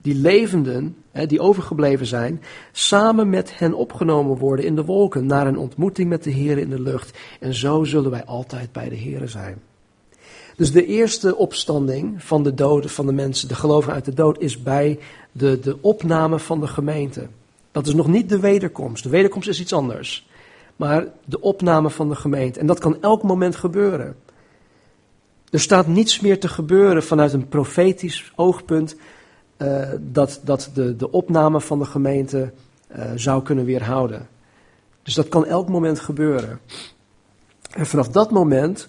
die 0.00 0.14
levenden, 0.14 0.96
die 1.26 1.40
overgebleven 1.40 2.06
zijn, 2.06 2.42
samen 2.72 3.30
met 3.30 3.58
hen 3.58 3.74
opgenomen 3.74 4.36
worden 4.36 4.64
in 4.64 4.76
de 4.76 4.84
wolken 4.84 5.26
naar 5.26 5.46
een 5.46 5.58
ontmoeting 5.58 6.08
met 6.08 6.24
de 6.24 6.30
Heer 6.30 6.58
in 6.58 6.70
de 6.70 6.80
lucht. 6.80 7.18
En 7.40 7.54
zo 7.54 7.84
zullen 7.84 8.10
wij 8.10 8.24
altijd 8.24 8.72
bij 8.72 8.88
de 8.88 8.94
Heer 8.94 9.28
zijn. 9.28 9.58
Dus 10.56 10.72
de 10.72 10.86
eerste 10.86 11.36
opstanding 11.36 12.22
van 12.24 12.42
de 12.42 12.54
doden, 12.54 12.90
van 12.90 13.06
de 13.06 13.12
mensen, 13.12 13.48
de 13.48 13.54
gelovigen 13.54 13.94
uit 13.94 14.04
de 14.04 14.14
dood, 14.14 14.40
is 14.40 14.62
bij 14.62 14.98
de, 15.32 15.60
de 15.60 15.78
opname 15.80 16.38
van 16.38 16.60
de 16.60 16.66
gemeente. 16.66 17.26
Dat 17.72 17.86
is 17.86 17.94
nog 17.94 18.06
niet 18.06 18.28
de 18.28 18.40
wederkomst. 18.40 19.02
De 19.02 19.08
wederkomst 19.08 19.48
is 19.48 19.60
iets 19.60 19.72
anders. 19.72 20.26
Maar 20.76 21.06
de 21.24 21.40
opname 21.40 21.90
van 21.90 22.08
de 22.08 22.14
gemeente. 22.14 22.60
En 22.60 22.66
dat 22.66 22.78
kan 22.78 23.02
elk 23.02 23.22
moment 23.22 23.56
gebeuren. 23.56 24.16
Er 25.50 25.60
staat 25.60 25.86
niets 25.86 26.20
meer 26.20 26.40
te 26.40 26.48
gebeuren 26.48 27.02
vanuit 27.02 27.32
een 27.32 27.48
profetisch 27.48 28.32
oogpunt 28.34 28.96
uh, 29.58 29.88
dat, 30.00 30.40
dat 30.44 30.70
de, 30.74 30.96
de 30.96 31.10
opname 31.10 31.60
van 31.60 31.78
de 31.78 31.84
gemeente 31.84 32.52
uh, 32.96 33.10
zou 33.14 33.42
kunnen 33.42 33.64
weerhouden. 33.64 34.28
Dus 35.02 35.14
dat 35.14 35.28
kan 35.28 35.46
elk 35.46 35.68
moment 35.68 36.00
gebeuren. 36.00 36.60
En 37.70 37.86
vanaf 37.86 38.08
dat 38.08 38.30
moment 38.30 38.88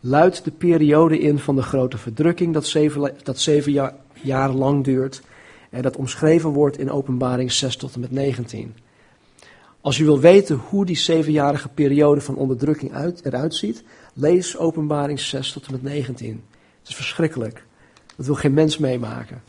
luidt 0.00 0.44
de 0.44 0.50
periode 0.50 1.18
in 1.18 1.38
van 1.38 1.56
de 1.56 1.62
grote 1.62 1.98
verdrukking 1.98 2.54
dat 2.54 2.66
zeven, 2.66 3.14
dat 3.22 3.38
zeven 3.38 3.72
jaar, 3.72 3.94
jaar 4.12 4.50
lang 4.50 4.84
duurt. 4.84 5.22
En 5.70 5.82
dat 5.82 5.96
omschreven 5.96 6.50
wordt 6.50 6.78
in 6.78 6.90
openbaring 6.90 7.52
6 7.52 7.76
tot 7.76 7.94
en 7.94 8.00
met 8.00 8.10
19. 8.10 8.74
Als 9.80 9.96
je 9.96 10.04
wil 10.04 10.20
weten 10.20 10.56
hoe 10.56 10.84
die 10.84 10.96
zevenjarige 10.96 11.68
periode 11.68 12.20
van 12.20 12.36
onderdrukking 12.36 12.92
uit, 12.92 13.24
eruit 13.24 13.54
ziet, 13.54 13.84
lees 14.14 14.56
openbaring 14.56 15.20
6 15.20 15.52
tot 15.52 15.66
en 15.66 15.72
met 15.72 15.82
19. 15.82 16.44
Het 16.78 16.88
is 16.88 16.94
verschrikkelijk. 16.94 17.64
Dat 18.16 18.26
wil 18.26 18.34
geen 18.34 18.54
mens 18.54 18.78
meemaken. 18.78 19.42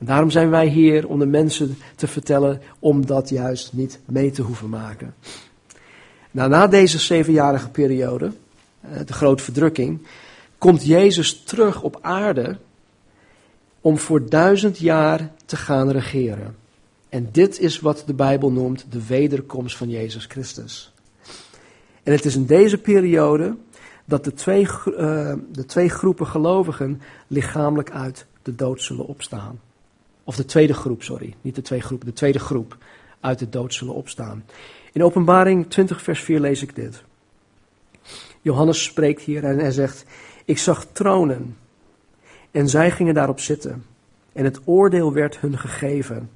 En 0.00 0.06
daarom 0.06 0.30
zijn 0.30 0.50
wij 0.50 0.66
hier 0.66 1.08
om 1.08 1.18
de 1.18 1.26
mensen 1.26 1.78
te 1.96 2.06
vertellen 2.06 2.60
om 2.78 3.06
dat 3.06 3.28
juist 3.28 3.72
niet 3.72 3.98
mee 4.04 4.30
te 4.30 4.42
hoeven 4.42 4.68
maken. 4.68 5.14
Nou, 6.30 6.50
na 6.50 6.66
deze 6.66 6.98
zevenjarige 6.98 7.68
periode, 7.68 8.32
eh, 8.80 8.90
de 9.06 9.12
grote 9.12 9.42
verdrukking, 9.42 10.06
komt 10.58 10.86
Jezus 10.86 11.42
terug 11.42 11.82
op 11.82 11.98
aarde 12.00 12.56
om 13.80 13.98
voor 13.98 14.28
duizend 14.28 14.78
jaar 14.78 15.30
te 15.44 15.56
gaan 15.56 15.90
regeren. 15.90 16.56
En 17.08 17.28
dit 17.32 17.58
is 17.58 17.80
wat 17.80 18.02
de 18.06 18.14
Bijbel 18.14 18.50
noemt 18.50 18.86
de 18.90 19.06
wederkomst 19.06 19.76
van 19.76 19.88
Jezus 19.88 20.24
Christus. 20.24 20.92
En 22.02 22.12
het 22.12 22.24
is 22.24 22.36
in 22.36 22.46
deze 22.46 22.78
periode 22.78 23.56
dat 24.04 24.24
de 24.24 24.34
twee, 24.34 24.62
uh, 24.62 25.32
de 25.52 25.64
twee 25.66 25.88
groepen 25.88 26.26
gelovigen 26.26 27.00
lichamelijk 27.26 27.90
uit 27.90 28.26
de 28.42 28.54
dood 28.54 28.82
zullen 28.82 29.06
opstaan. 29.06 29.60
Of 30.24 30.36
de 30.36 30.44
tweede 30.44 30.74
groep, 30.74 31.02
sorry, 31.02 31.34
niet 31.40 31.54
de 31.54 31.62
twee 31.62 31.80
groepen, 31.80 32.06
de 32.06 32.12
tweede 32.12 32.38
groep 32.38 32.76
uit 33.20 33.38
de 33.38 33.48
dood 33.48 33.74
zullen 33.74 33.94
opstaan. 33.94 34.44
In 34.92 35.04
Openbaring 35.04 35.70
20, 35.70 36.02
vers 36.02 36.20
4 36.20 36.40
lees 36.40 36.62
ik 36.62 36.74
dit. 36.74 37.02
Johannes 38.40 38.82
spreekt 38.82 39.22
hier 39.22 39.44
en 39.44 39.58
hij 39.58 39.70
zegt: 39.70 40.04
Ik 40.44 40.58
zag 40.58 40.86
tronen 40.92 41.56
en 42.50 42.68
zij 42.68 42.90
gingen 42.90 43.14
daarop 43.14 43.40
zitten. 43.40 43.84
En 44.32 44.44
het 44.44 44.60
oordeel 44.64 45.12
werd 45.12 45.38
hun 45.38 45.58
gegeven. 45.58 46.30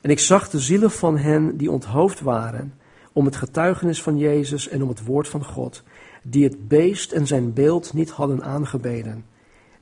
En 0.00 0.10
ik 0.10 0.18
zag 0.18 0.50
de 0.50 0.58
zielen 0.58 0.90
van 0.90 1.16
hen 1.18 1.56
die 1.56 1.70
onthoofd 1.70 2.20
waren 2.20 2.74
om 3.12 3.24
het 3.24 3.36
getuigenis 3.36 4.02
van 4.02 4.18
Jezus 4.18 4.68
en 4.68 4.82
om 4.82 4.88
het 4.88 5.04
woord 5.04 5.28
van 5.28 5.44
God, 5.44 5.82
die 6.22 6.44
het 6.44 6.68
beest 6.68 7.12
en 7.12 7.26
zijn 7.26 7.52
beeld 7.52 7.92
niet 7.92 8.10
hadden 8.10 8.42
aangebeden, 8.42 9.24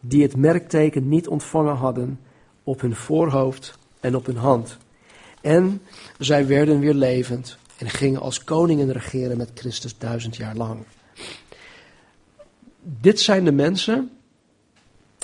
die 0.01 0.23
het 0.23 0.37
merkteken 0.37 1.09
niet 1.09 1.29
ontvangen 1.29 1.77
hadden 1.77 2.19
op 2.71 2.81
hun 2.81 2.97
voorhoofd 2.97 3.79
en 4.01 4.17
op 4.17 4.27
hun 4.27 4.37
hand. 4.37 4.77
En 5.41 5.83
zij 6.19 6.47
werden 6.47 6.81
weer 6.81 6.95
levend 6.95 7.59
en 7.79 7.91
gingen 7.91 8.21
als 8.21 8.45
koningen 8.45 8.93
regeren 8.93 9.37
met 9.37 9.51
Christus 9.55 9.99
duizend 9.99 10.37
jaar 10.37 10.57
lang. 10.57 10.85
Dit 12.83 13.21
zijn 13.21 13.45
de 13.45 13.53
mensen 13.53 14.11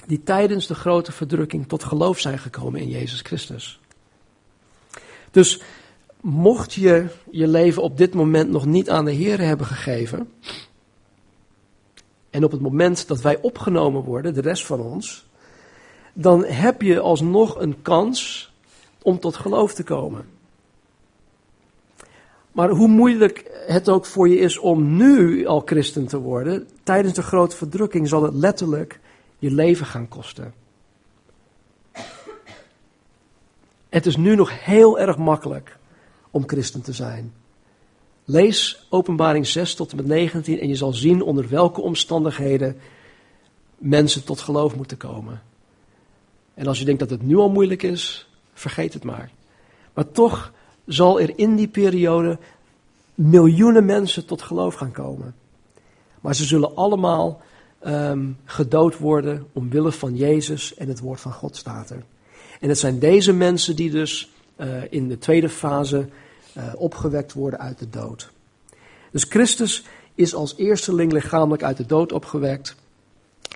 die 0.07 0.23
tijdens 0.23 0.67
de 0.67 0.75
grote 0.75 1.12
verdrukking 1.12 1.69
tot 1.69 1.85
geloof 1.85 2.19
zijn 2.19 2.38
gekomen 2.38 2.81
in 2.81 2.88
Jezus 2.88 3.21
Christus. 3.21 3.81
Dus 5.31 5.61
mocht 6.21 6.73
je 6.73 7.07
je 7.31 7.49
leven 7.49 7.83
op 7.83 7.97
dit 7.97 8.15
moment 8.15 8.50
nog 8.50 8.67
niet 8.67 8.91
aan 8.91 9.05
de 9.05 9.12
Heer 9.12 9.41
hebben 9.41 9.67
gegeven, 9.67 10.33
en 12.31 12.45
op 12.45 12.50
het 12.50 12.61
moment 12.61 13.09
dat 13.09 13.21
wij 13.21 13.41
opgenomen 13.41 14.03
worden, 14.03 14.35
de 14.35 14.41
rest 14.41 14.67
van 14.67 14.81
ons, 14.81 15.26
dan 16.18 16.44
heb 16.44 16.82
je 16.82 17.00
alsnog 17.00 17.61
een 17.61 17.82
kans 17.82 18.50
om 19.02 19.18
tot 19.18 19.37
geloof 19.37 19.75
te 19.75 19.82
komen. 19.82 20.28
Maar 22.52 22.68
hoe 22.68 22.88
moeilijk 22.88 23.50
het 23.66 23.88
ook 23.88 24.06
voor 24.06 24.28
je 24.28 24.38
is 24.38 24.58
om 24.58 24.96
nu 24.96 25.46
al 25.46 25.62
christen 25.64 26.06
te 26.06 26.18
worden, 26.18 26.68
tijdens 26.82 27.14
de 27.14 27.23
grote 27.23 27.56
verdrukking 27.56 28.08
zal 28.08 28.23
het 28.23 28.35
letterlijk 28.35 29.00
je 29.38 29.50
leven 29.50 29.87
gaan 29.87 30.08
kosten. 30.08 30.54
Het 33.88 34.06
is 34.06 34.16
nu 34.16 34.35
nog 34.35 34.64
heel 34.64 34.99
erg 34.99 35.16
makkelijk 35.16 35.78
om 36.30 36.49
christen 36.49 36.82
te 36.82 36.92
zijn. 36.92 37.32
Lees 38.25 38.87
Openbaring 38.90 39.46
6 39.46 39.75
tot 39.75 39.90
en 39.90 39.96
met 39.96 40.06
19 40.06 40.61
en 40.61 40.68
je 40.68 40.76
zal 40.76 40.92
zien 40.92 41.23
onder 41.23 41.49
welke 41.49 41.80
omstandigheden 41.80 42.76
mensen 43.78 44.25
tot 44.25 44.40
geloof 44.40 44.76
moeten 44.76 44.96
komen. 44.96 45.42
En 46.56 46.66
als 46.66 46.78
je 46.78 46.84
denkt 46.84 47.00
dat 47.00 47.10
het 47.10 47.22
nu 47.22 47.36
al 47.36 47.50
moeilijk 47.50 47.82
is, 47.82 48.28
vergeet 48.54 48.92
het 48.92 49.04
maar. 49.04 49.30
Maar 49.94 50.10
toch 50.10 50.52
zal 50.86 51.20
er 51.20 51.38
in 51.38 51.56
die 51.56 51.68
periode 51.68 52.38
miljoenen 53.14 53.84
mensen 53.84 54.26
tot 54.26 54.42
geloof 54.42 54.75
gaan 54.75 54.92
komen. 54.92 55.34
Maar 56.20 56.34
ze 56.34 56.44
zullen 56.44 56.76
allemaal 56.76 57.40
um, 57.86 58.36
gedood 58.44 58.98
worden 58.98 59.46
omwille 59.52 59.92
van 59.92 60.16
Jezus 60.16 60.75
en 60.75 60.88
het 60.88 61.00
woord 61.00 61.20
van 61.20 61.32
God 61.32 61.56
staat 61.56 61.90
er. 61.90 62.02
En 62.60 62.68
het 62.68 62.78
zijn 62.78 62.98
deze 62.98 63.32
mensen 63.32 63.76
die 63.76 63.90
dus 63.90 64.30
uh, 64.56 64.66
in 64.90 65.08
de 65.08 65.18
tweede 65.18 65.48
fase 65.48 66.08
uh, 66.56 66.64
opgewekt 66.76 67.32
worden 67.32 67.60
uit 67.60 67.78
de 67.78 67.90
dood. 67.90 68.30
Dus 69.10 69.25
Christus 69.25 69.84
is 70.14 70.34
als 70.34 70.56
eersteling 70.56 71.12
lichamelijk 71.12 71.62
uit 71.62 71.76
de 71.76 71.86
dood 71.86 72.12
opgewekt. 72.12 72.76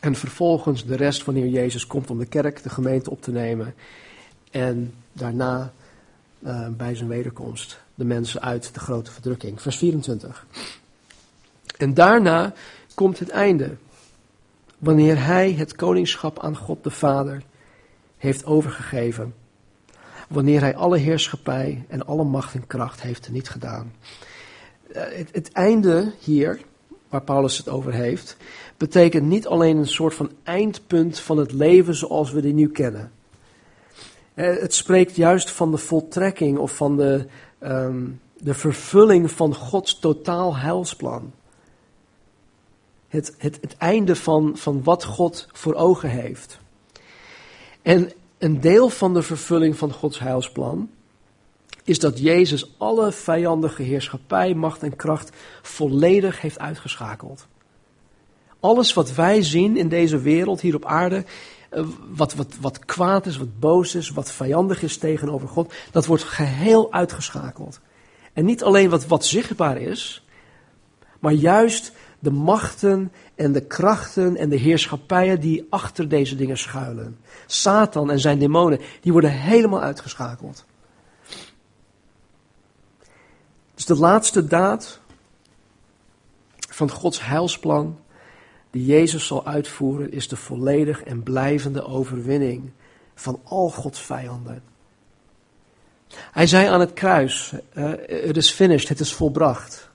En 0.00 0.14
vervolgens 0.14 0.86
de 0.86 0.96
rest 0.96 1.24
wanneer 1.24 1.48
Jezus 1.48 1.86
komt 1.86 2.10
om 2.10 2.18
de 2.18 2.26
kerk, 2.26 2.62
de 2.62 2.70
gemeente 2.70 3.10
op 3.10 3.22
te 3.22 3.30
nemen. 3.30 3.74
En 4.50 4.94
daarna 5.12 5.72
uh, 6.38 6.68
bij 6.68 6.94
zijn 6.94 7.08
wederkomst 7.08 7.80
de 7.94 8.04
mensen 8.04 8.42
uit 8.42 8.74
de 8.74 8.80
grote 8.80 9.10
verdrukking. 9.10 9.62
Vers 9.62 9.76
24. 9.76 10.46
En 11.76 11.94
daarna 11.94 12.52
komt 12.94 13.18
het 13.18 13.28
einde. 13.28 13.76
Wanneer 14.78 15.24
hij 15.24 15.52
het 15.52 15.76
koningschap 15.76 16.38
aan 16.38 16.56
God 16.56 16.84
de 16.84 16.90
Vader 16.90 17.42
heeft 18.16 18.44
overgegeven. 18.44 19.34
Wanneer 20.28 20.60
hij 20.60 20.76
alle 20.76 20.98
heerschappij 20.98 21.84
en 21.88 22.06
alle 22.06 22.24
macht 22.24 22.54
en 22.54 22.66
kracht 22.66 23.02
heeft 23.02 23.30
niet 23.30 23.48
gedaan. 23.48 23.92
Eh, 24.92 25.02
het, 25.02 25.28
het 25.32 25.52
einde 25.52 26.12
hier, 26.18 26.60
waar 27.10 27.22
Paulus 27.22 27.58
het 27.58 27.68
over 27.68 27.92
heeft, 27.92 28.36
betekent 28.76 29.26
niet 29.26 29.46
alleen 29.46 29.76
een 29.76 29.88
soort 29.88 30.14
van 30.14 30.30
eindpunt 30.42 31.18
van 31.18 31.38
het 31.38 31.52
leven 31.52 31.94
zoals 31.94 32.32
we 32.32 32.40
die 32.40 32.54
nu 32.54 32.68
kennen. 32.68 33.12
Eh, 34.34 34.56
het 34.56 34.74
spreekt 34.74 35.16
juist 35.16 35.50
van 35.50 35.70
de 35.70 35.76
voltrekking 35.76 36.58
of 36.58 36.76
van 36.76 36.96
de, 36.96 37.26
um, 37.62 38.20
de 38.38 38.54
vervulling 38.54 39.30
van 39.30 39.54
Gods 39.54 39.98
totaal 39.98 40.56
heilsplan. 40.56 41.32
Het, 43.08 43.34
het, 43.38 43.58
het 43.60 43.76
einde 43.76 44.16
van, 44.16 44.56
van 44.56 44.82
wat 44.82 45.04
God 45.04 45.48
voor 45.52 45.74
ogen 45.74 46.10
heeft. 46.10 46.58
En 47.82 48.12
een 48.38 48.60
deel 48.60 48.88
van 48.88 49.14
de 49.14 49.22
vervulling 49.22 49.76
van 49.76 49.92
Gods 49.92 50.18
heilsplan 50.18 50.90
is 51.84 51.98
dat 51.98 52.18
Jezus 52.18 52.74
alle 52.78 53.12
vijandige 53.12 53.82
heerschappij, 53.82 54.54
macht 54.54 54.82
en 54.82 54.96
kracht 54.96 55.30
volledig 55.62 56.40
heeft 56.40 56.58
uitgeschakeld. 56.58 57.46
Alles 58.60 58.92
wat 58.92 59.14
wij 59.14 59.42
zien 59.42 59.76
in 59.76 59.88
deze 59.88 60.18
wereld 60.18 60.60
hier 60.60 60.74
op 60.74 60.84
aarde, 60.84 61.24
eh, 61.70 61.84
wat, 62.14 62.34
wat, 62.34 62.56
wat 62.60 62.84
kwaad 62.84 63.26
is, 63.26 63.36
wat 63.36 63.58
boos 63.58 63.94
is, 63.94 64.10
wat 64.10 64.32
vijandig 64.32 64.82
is 64.82 64.96
tegenover 64.96 65.48
God, 65.48 65.72
dat 65.90 66.06
wordt 66.06 66.22
geheel 66.22 66.92
uitgeschakeld. 66.92 67.80
En 68.32 68.44
niet 68.44 68.62
alleen 68.62 68.90
wat, 68.90 69.06
wat 69.06 69.24
zichtbaar 69.24 69.76
is, 69.76 70.24
maar 71.18 71.32
juist 71.32 71.92
de 72.18 72.30
machten 72.30 73.12
en 73.34 73.52
de 73.52 73.66
krachten 73.66 74.36
en 74.36 74.48
de 74.48 74.56
heerschappijen 74.56 75.40
die 75.40 75.66
achter 75.70 76.08
deze 76.08 76.36
dingen 76.36 76.58
schuilen. 76.58 77.18
Satan 77.46 78.10
en 78.10 78.20
zijn 78.20 78.38
demonen, 78.38 78.80
die 79.00 79.12
worden 79.12 79.30
helemaal 79.30 79.80
uitgeschakeld. 79.80 80.64
Dus 83.80 83.88
de 83.88 84.04
laatste 84.04 84.46
daad 84.46 85.00
van 86.68 86.90
Gods 86.90 87.24
heilsplan 87.24 87.98
die 88.70 88.84
Jezus 88.84 89.26
zal 89.26 89.46
uitvoeren, 89.46 90.12
is 90.12 90.28
de 90.28 90.36
volledig 90.36 91.02
en 91.02 91.22
blijvende 91.22 91.84
overwinning 91.84 92.70
van 93.14 93.40
al 93.44 93.70
Gods 93.70 94.00
vijanden. 94.00 94.62
Hij 96.08 96.46
zei 96.46 96.66
aan 96.66 96.80
het 96.80 96.92
kruis, 96.92 97.54
het 98.06 98.36
is 98.36 98.50
finished, 98.50 98.88
het 98.88 99.00
is 99.00 99.12
volbracht. 99.12 99.90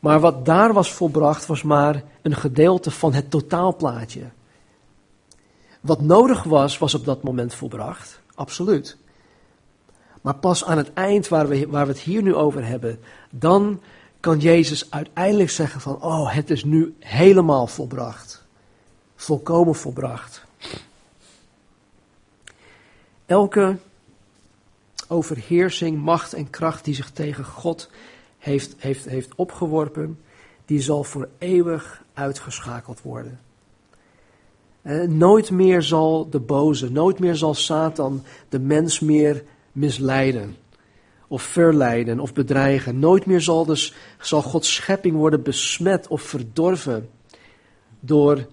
Maar 0.00 0.20
wat 0.20 0.44
daar 0.44 0.72
was 0.72 0.92
volbracht 0.92 1.46
was 1.46 1.62
maar 1.62 2.02
een 2.22 2.36
gedeelte 2.36 2.90
van 2.90 3.14
het 3.14 3.30
totaalplaatje. 3.30 4.30
Wat 5.80 6.00
nodig 6.00 6.42
was, 6.42 6.78
was 6.78 6.94
op 6.94 7.04
dat 7.04 7.22
moment 7.22 7.54
volbracht, 7.54 8.20
absoluut. 8.34 8.96
Maar 10.26 10.34
pas 10.36 10.64
aan 10.64 10.76
het 10.76 10.92
eind, 10.92 11.28
waar 11.28 11.48
we, 11.48 11.68
waar 11.68 11.86
we 11.86 11.92
het 11.92 12.00
hier 12.00 12.22
nu 12.22 12.34
over 12.34 12.66
hebben, 12.66 12.98
dan 13.30 13.80
kan 14.20 14.38
Jezus 14.38 14.90
uiteindelijk 14.90 15.50
zeggen 15.50 15.80
van, 15.80 16.02
oh, 16.02 16.34
het 16.34 16.50
is 16.50 16.64
nu 16.64 16.94
helemaal 16.98 17.66
volbracht. 17.66 18.44
Volkomen 19.16 19.74
volbracht. 19.74 20.44
Elke 23.26 23.76
overheersing, 25.08 26.02
macht 26.02 26.32
en 26.32 26.50
kracht 26.50 26.84
die 26.84 26.94
zich 26.94 27.10
tegen 27.10 27.44
God 27.44 27.90
heeft, 28.38 28.74
heeft, 28.78 29.04
heeft 29.04 29.34
opgeworpen, 29.34 30.18
die 30.64 30.80
zal 30.80 31.04
voor 31.04 31.28
eeuwig 31.38 32.02
uitgeschakeld 32.14 33.02
worden. 33.02 33.40
En 34.82 35.16
nooit 35.16 35.50
meer 35.50 35.82
zal 35.82 36.30
de 36.30 36.40
boze, 36.40 36.90
nooit 36.90 37.18
meer 37.18 37.36
zal 37.36 37.54
Satan 37.54 38.22
de 38.48 38.58
mens 38.58 39.00
meer 39.00 39.44
misleiden 39.76 40.56
of 41.28 41.42
verleiden 41.42 42.20
of 42.20 42.32
bedreigen. 42.32 42.98
Nooit 42.98 43.26
meer 43.26 43.40
zal, 43.40 43.64
dus, 43.64 43.94
zal 44.20 44.42
Gods 44.42 44.74
schepping 44.74 45.16
worden 45.16 45.42
besmet 45.42 46.06
of 46.06 46.22
verdorven 46.22 47.08
door, 48.00 48.46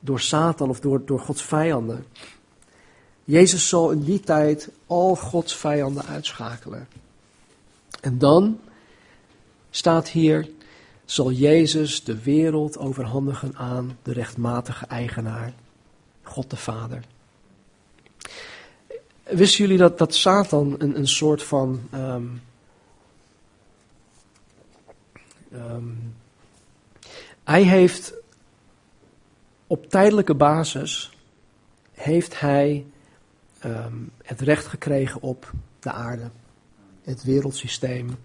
door 0.00 0.20
Satan 0.20 0.68
of 0.68 0.80
door, 0.80 1.04
door 1.04 1.20
Gods 1.20 1.42
vijanden. 1.42 2.04
Jezus 3.24 3.68
zal 3.68 3.90
in 3.90 4.02
die 4.02 4.20
tijd 4.20 4.68
al 4.86 5.16
Gods 5.16 5.56
vijanden 5.56 6.04
uitschakelen. 6.04 6.88
En 8.00 8.18
dan 8.18 8.60
staat 9.70 10.08
hier, 10.08 10.48
zal 11.04 11.30
Jezus 11.30 12.04
de 12.04 12.22
wereld 12.22 12.78
overhandigen 12.78 13.56
aan 13.56 13.98
de 14.02 14.12
rechtmatige 14.12 14.86
eigenaar, 14.86 15.52
God 16.22 16.50
de 16.50 16.56
Vader. 16.56 17.04
Wisten 19.34 19.64
jullie 19.64 19.78
dat, 19.78 19.98
dat 19.98 20.14
Satan 20.14 20.74
een, 20.78 20.96
een 20.98 21.08
soort 21.08 21.42
van. 21.42 21.80
Um, 21.94 22.42
um, 25.52 26.14
hij 27.44 27.62
heeft 27.62 28.14
op 29.66 29.90
tijdelijke 29.90 30.34
basis 30.34 31.16
heeft 31.92 32.40
hij 32.40 32.86
um, 33.64 34.10
het 34.22 34.40
recht 34.40 34.66
gekregen 34.66 35.20
op 35.20 35.52
de 35.80 35.92
aarde, 35.92 36.30
het 37.02 37.22
wereldsysteem. 37.22 38.16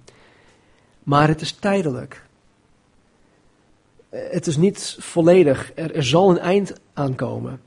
Maar 1.04 1.28
het 1.28 1.42
is 1.42 1.52
tijdelijk. 1.52 2.26
Het 4.10 4.48
is 4.48 4.58
niet 4.58 4.98
volledig. 5.00 5.72
Er, 5.76 5.96
er 5.96 6.04
zal 6.04 6.30
een 6.30 6.40
eind 6.40 6.74
aankomen. 6.94 7.62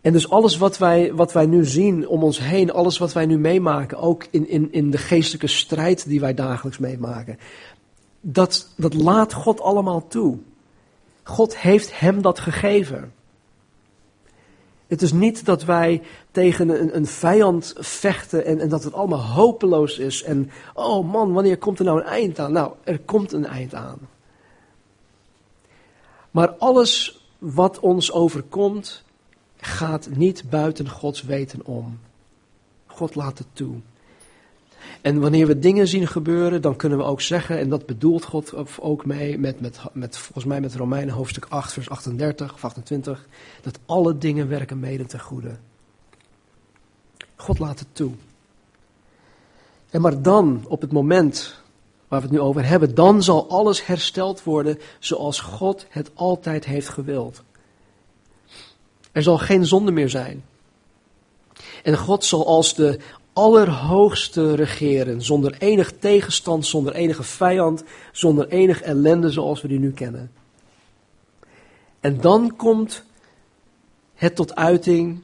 En 0.00 0.12
dus 0.12 0.30
alles 0.30 0.56
wat 0.56 0.78
wij, 0.78 1.14
wat 1.14 1.32
wij 1.32 1.46
nu 1.46 1.64
zien 1.64 2.08
om 2.08 2.22
ons 2.22 2.38
heen, 2.38 2.72
alles 2.72 2.98
wat 2.98 3.12
wij 3.12 3.26
nu 3.26 3.38
meemaken, 3.38 3.98
ook 3.98 4.26
in, 4.30 4.48
in, 4.48 4.72
in 4.72 4.90
de 4.90 4.98
geestelijke 4.98 5.46
strijd 5.46 6.08
die 6.08 6.20
wij 6.20 6.34
dagelijks 6.34 6.78
meemaken, 6.78 7.38
dat, 8.20 8.68
dat 8.76 8.94
laat 8.94 9.32
God 9.32 9.60
allemaal 9.60 10.06
toe. 10.06 10.38
God 11.22 11.58
heeft 11.58 12.00
hem 12.00 12.22
dat 12.22 12.38
gegeven. 12.38 13.12
Het 14.86 15.02
is 15.02 15.12
niet 15.12 15.44
dat 15.44 15.64
wij 15.64 16.02
tegen 16.30 16.68
een, 16.68 16.96
een 16.96 17.06
vijand 17.06 17.74
vechten 17.78 18.44
en, 18.44 18.60
en 18.60 18.68
dat 18.68 18.84
het 18.84 18.92
allemaal 18.92 19.24
hopeloos 19.24 19.98
is. 19.98 20.22
En 20.22 20.50
oh 20.74 21.12
man, 21.12 21.32
wanneer 21.32 21.58
komt 21.58 21.78
er 21.78 21.84
nou 21.84 22.00
een 22.00 22.06
eind 22.06 22.38
aan? 22.38 22.52
Nou, 22.52 22.72
er 22.84 22.98
komt 22.98 23.32
een 23.32 23.46
eind 23.46 23.74
aan. 23.74 23.98
Maar 26.30 26.50
alles 26.50 27.22
wat 27.38 27.78
ons 27.78 28.12
overkomt, 28.12 29.04
gaat 29.60 30.08
niet 30.10 30.44
buiten 30.50 30.88
Gods 30.88 31.22
weten 31.22 31.66
om. 31.66 31.98
God 32.86 33.14
laat 33.14 33.38
het 33.38 33.46
toe. 33.52 33.74
En 35.00 35.20
wanneer 35.20 35.46
we 35.46 35.58
dingen 35.58 35.88
zien 35.88 36.06
gebeuren, 36.06 36.62
dan 36.62 36.76
kunnen 36.76 36.98
we 36.98 37.04
ook 37.04 37.20
zeggen, 37.20 37.58
en 37.58 37.68
dat 37.68 37.86
bedoelt 37.86 38.24
God 38.24 38.80
ook 38.80 39.06
mee, 39.06 39.38
met, 39.38 39.60
met, 39.60 39.80
met, 39.92 40.18
volgens 40.18 40.44
mij 40.44 40.60
met 40.60 40.74
Romeinen 40.74 41.14
hoofdstuk 41.14 41.46
8, 41.48 41.72
vers 41.72 41.90
38 41.90 42.54
of 42.54 42.64
28, 42.64 43.26
dat 43.62 43.78
alle 43.86 44.18
dingen 44.18 44.48
werken 44.48 44.80
mede 44.80 45.06
ten 45.06 45.20
goede. 45.20 45.56
God 47.36 47.58
laat 47.58 47.78
het 47.78 47.88
toe. 47.92 48.12
En 49.90 50.00
maar 50.00 50.22
dan, 50.22 50.64
op 50.68 50.80
het 50.80 50.92
moment 50.92 51.60
waar 52.08 52.20
we 52.20 52.26
het 52.26 52.34
nu 52.34 52.40
over 52.40 52.66
hebben, 52.66 52.94
dan 52.94 53.22
zal 53.22 53.50
alles 53.50 53.86
hersteld 53.86 54.42
worden 54.42 54.78
zoals 54.98 55.40
God 55.40 55.86
het 55.88 56.10
altijd 56.14 56.64
heeft 56.64 56.88
gewild. 56.88 57.42
Er 59.18 59.24
zal 59.24 59.38
geen 59.38 59.66
zonde 59.66 59.90
meer 59.90 60.08
zijn. 60.08 60.44
En 61.82 61.96
God 61.96 62.24
zal 62.24 62.46
als 62.46 62.74
de 62.74 62.98
Allerhoogste 63.32 64.54
regeren, 64.54 65.22
zonder 65.22 65.56
enig 65.58 65.92
tegenstand, 65.98 66.66
zonder 66.66 66.94
enige 66.94 67.22
vijand, 67.22 67.84
zonder 68.12 68.48
enig 68.48 68.80
ellende 68.80 69.30
zoals 69.30 69.62
we 69.62 69.68
die 69.68 69.78
nu 69.78 69.92
kennen. 69.92 70.30
En 72.00 72.20
dan 72.20 72.56
komt 72.56 73.04
het 74.14 74.36
tot 74.36 74.54
uiting, 74.54 75.20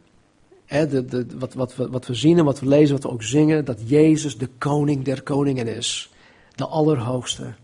hè, 0.64 1.06
wat, 1.38 1.54
wat, 1.54 1.74
wat 1.74 2.06
we 2.06 2.14
zien 2.14 2.38
en 2.38 2.44
wat 2.44 2.60
we 2.60 2.66
lezen, 2.66 2.94
wat 2.94 3.02
we 3.02 3.10
ook 3.10 3.22
zingen, 3.22 3.64
dat 3.64 3.78
Jezus 3.84 4.38
de 4.38 4.48
koning 4.58 5.04
der 5.04 5.22
koningen 5.22 5.66
is, 5.66 6.10
de 6.54 6.66
Allerhoogste. 6.66 7.54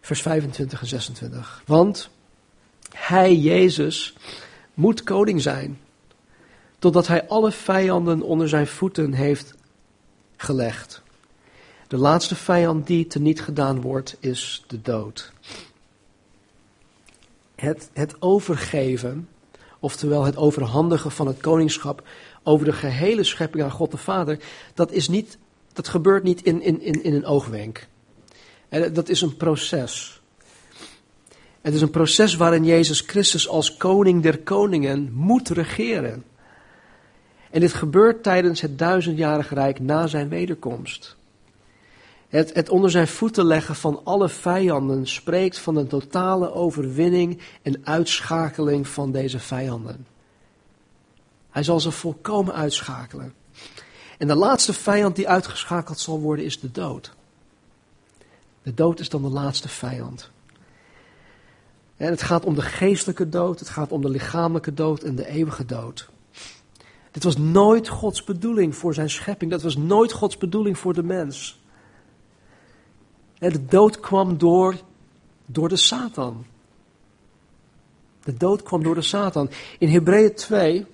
Vers 0.00 0.22
25 0.22 0.80
en 0.80 0.86
26. 0.86 1.62
Want 1.66 2.10
hij, 2.96 3.36
Jezus, 3.36 4.14
moet 4.74 5.02
koning 5.02 5.42
zijn 5.42 5.78
totdat 6.78 7.06
hij 7.06 7.28
alle 7.28 7.52
vijanden 7.52 8.22
onder 8.22 8.48
zijn 8.48 8.66
voeten 8.66 9.12
heeft 9.12 9.54
gelegd. 10.36 11.02
De 11.88 11.96
laatste 11.96 12.34
vijand 12.34 12.86
die 12.86 13.06
teniet 13.06 13.40
gedaan 13.40 13.80
wordt, 13.80 14.16
is 14.20 14.64
de 14.66 14.82
dood. 14.82 15.32
Het, 17.54 17.90
het 17.92 18.22
overgeven, 18.22 19.28
oftewel 19.78 20.24
het 20.24 20.36
overhandigen 20.36 21.10
van 21.10 21.26
het 21.26 21.40
koningschap 21.40 22.02
over 22.42 22.64
de 22.64 22.72
gehele 22.72 23.24
schepping 23.24 23.64
aan 23.64 23.70
God 23.70 23.90
de 23.90 23.96
Vader, 23.96 24.38
dat, 24.74 24.92
is 24.92 25.08
niet, 25.08 25.38
dat 25.72 25.88
gebeurt 25.88 26.22
niet 26.22 26.42
in, 26.42 26.62
in, 26.62 26.80
in, 26.80 27.02
in 27.02 27.14
een 27.14 27.26
oogwenk. 27.26 27.86
Dat 28.92 29.08
is 29.08 29.20
een 29.20 29.36
proces. 29.36 30.20
Het 31.66 31.74
is 31.74 31.80
een 31.80 31.90
proces 31.90 32.34
waarin 32.34 32.64
Jezus 32.64 33.00
Christus 33.00 33.48
als 33.48 33.76
koning 33.76 34.22
der 34.22 34.38
koningen 34.38 35.12
moet 35.12 35.48
regeren. 35.48 36.24
En 37.50 37.60
dit 37.60 37.72
gebeurt 37.72 38.22
tijdens 38.22 38.60
het 38.60 38.78
duizendjarige 38.78 39.54
rijk 39.54 39.80
na 39.80 40.06
zijn 40.06 40.28
wederkomst. 40.28 41.16
Het, 42.28 42.54
het 42.54 42.68
onder 42.68 42.90
zijn 42.90 43.08
voeten 43.08 43.44
leggen 43.44 43.74
van 43.74 44.00
alle 44.04 44.28
vijanden 44.28 45.06
spreekt 45.06 45.58
van 45.58 45.76
een 45.76 45.86
totale 45.86 46.52
overwinning 46.52 47.40
en 47.62 47.80
uitschakeling 47.86 48.88
van 48.88 49.12
deze 49.12 49.38
vijanden. 49.38 50.06
Hij 51.50 51.62
zal 51.62 51.80
ze 51.80 51.90
volkomen 51.90 52.54
uitschakelen. 52.54 53.34
En 54.18 54.26
de 54.26 54.36
laatste 54.36 54.72
vijand 54.72 55.16
die 55.16 55.28
uitgeschakeld 55.28 55.98
zal 55.98 56.20
worden 56.20 56.44
is 56.44 56.60
de 56.60 56.70
dood. 56.70 57.12
De 58.62 58.74
dood 58.74 59.00
is 59.00 59.08
dan 59.08 59.22
de 59.22 59.28
laatste 59.28 59.68
vijand. 59.68 60.34
En 61.96 62.10
het 62.10 62.22
gaat 62.22 62.44
om 62.44 62.54
de 62.54 62.62
geestelijke 62.62 63.28
dood, 63.28 63.58
het 63.58 63.68
gaat 63.68 63.92
om 63.92 64.02
de 64.02 64.10
lichamelijke 64.10 64.74
dood 64.74 65.02
en 65.02 65.14
de 65.14 65.26
eeuwige 65.26 65.64
dood. 65.64 66.08
Dit 67.10 67.24
was 67.24 67.36
nooit 67.36 67.88
Gods 67.88 68.24
bedoeling 68.24 68.76
voor 68.76 68.94
zijn 68.94 69.10
schepping. 69.10 69.50
Dat 69.50 69.62
was 69.62 69.76
nooit 69.76 70.12
Gods 70.12 70.38
bedoeling 70.38 70.78
voor 70.78 70.94
de 70.94 71.02
mens. 71.02 71.60
En 73.38 73.52
de 73.52 73.64
dood 73.64 74.00
kwam 74.00 74.38
door, 74.38 74.76
door 75.46 75.68
de 75.68 75.76
Satan. 75.76 76.46
De 78.24 78.34
dood 78.34 78.62
kwam 78.62 78.82
door 78.82 78.94
de 78.94 79.02
Satan. 79.02 79.50
In 79.78 79.88
Hebreeën 79.88 80.34
2, 80.34 80.86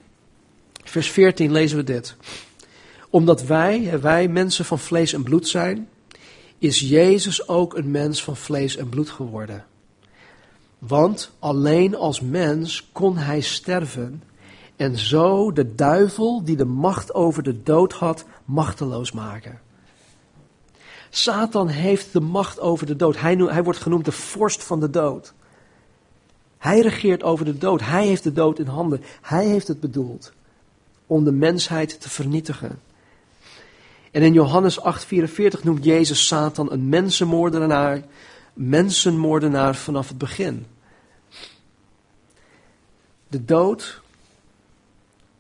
vers 0.85 1.11
14 1.11 1.53
lezen 1.53 1.77
we 1.77 1.85
dit. 1.85 2.17
Omdat 3.11 3.43
wij, 3.43 4.01
wij 4.01 4.29
mensen 4.29 4.65
van 4.65 4.79
vlees 4.79 5.13
en 5.13 5.23
bloed 5.23 5.49
zijn, 5.49 5.89
is 6.59 6.81
Jezus 6.81 7.49
ook 7.49 7.75
een 7.77 7.91
mens 7.91 8.25
van 8.25 8.37
vlees 8.37 8.77
en 8.77 8.89
bloed 8.89 9.11
geworden. 9.11 9.65
Want 10.87 11.31
alleen 11.39 11.97
als 11.97 12.21
mens 12.21 12.89
kon 12.93 13.17
hij 13.17 13.41
sterven 13.41 14.23
en 14.77 14.99
zo 14.99 15.53
de 15.53 15.75
duivel 15.75 16.45
die 16.45 16.57
de 16.57 16.65
macht 16.65 17.15
over 17.15 17.43
de 17.43 17.63
dood 17.63 17.93
had, 17.93 18.25
machteloos 18.45 19.13
maken. 19.13 19.61
Satan 21.11 21.69
heeft 21.69 22.13
de 22.13 22.21
macht 22.21 22.61
over 22.61 22.87
de 22.87 22.97
dood. 22.97 23.21
Hij, 23.21 23.35
hij 23.37 23.63
wordt 23.63 23.79
genoemd 23.79 24.05
de 24.05 24.13
vorst 24.13 24.65
van 24.65 24.81
de 24.81 24.91
dood. 24.91 25.33
Hij 26.59 26.81
regeert 26.81 27.23
over 27.23 27.45
de 27.45 27.59
dood. 27.59 27.81
Hij 27.81 28.07
heeft 28.07 28.23
de 28.23 28.33
dood 28.33 28.59
in 28.59 28.67
handen. 28.67 29.03
Hij 29.21 29.47
heeft 29.47 29.69
het 29.69 29.81
bedoeld 29.81 30.33
om 31.07 31.25
de 31.25 31.33
mensheid 31.33 32.01
te 32.01 32.11
vernietigen. 32.11 32.81
En 34.11 34.23
in 34.23 34.33
Johannes 34.33 34.81
8:44 34.81 35.63
noemt 35.63 35.85
Jezus 35.85 36.27
Satan 36.27 36.73
een 36.73 36.89
mensenmoordenaar, 36.89 38.03
mensenmoordenaar 38.55 39.75
vanaf 39.75 40.09
het 40.09 40.19
begin. 40.19 40.67
De 43.33 43.45
dood 43.45 44.03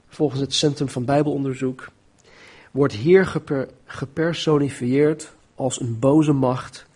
volgens 0.08 0.40
het 0.40 0.54
Centrum 0.54 0.88
van 0.88 1.04
Bijbelonderzoek, 1.04 1.88
wordt 2.70 2.92
hier 2.94 3.26
geper, 3.26 3.68
gepersonifieerd 3.84 5.32
als 5.54 5.80
een 5.80 5.98
boze 5.98 6.32
macht 6.32 6.86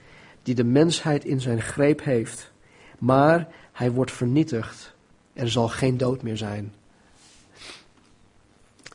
die 0.43 0.55
de 0.55 0.65
mensheid 0.65 1.25
in 1.25 1.41
zijn 1.41 1.63
greep 1.63 2.05
heeft. 2.05 2.51
Maar 2.99 3.49
hij 3.73 3.93
wordt 3.93 4.13
vernietigd. 4.13 4.95
Er 5.33 5.51
zal 5.51 5.69
geen 5.69 5.97
dood 5.97 6.23
meer 6.23 6.37
zijn. 6.37 6.73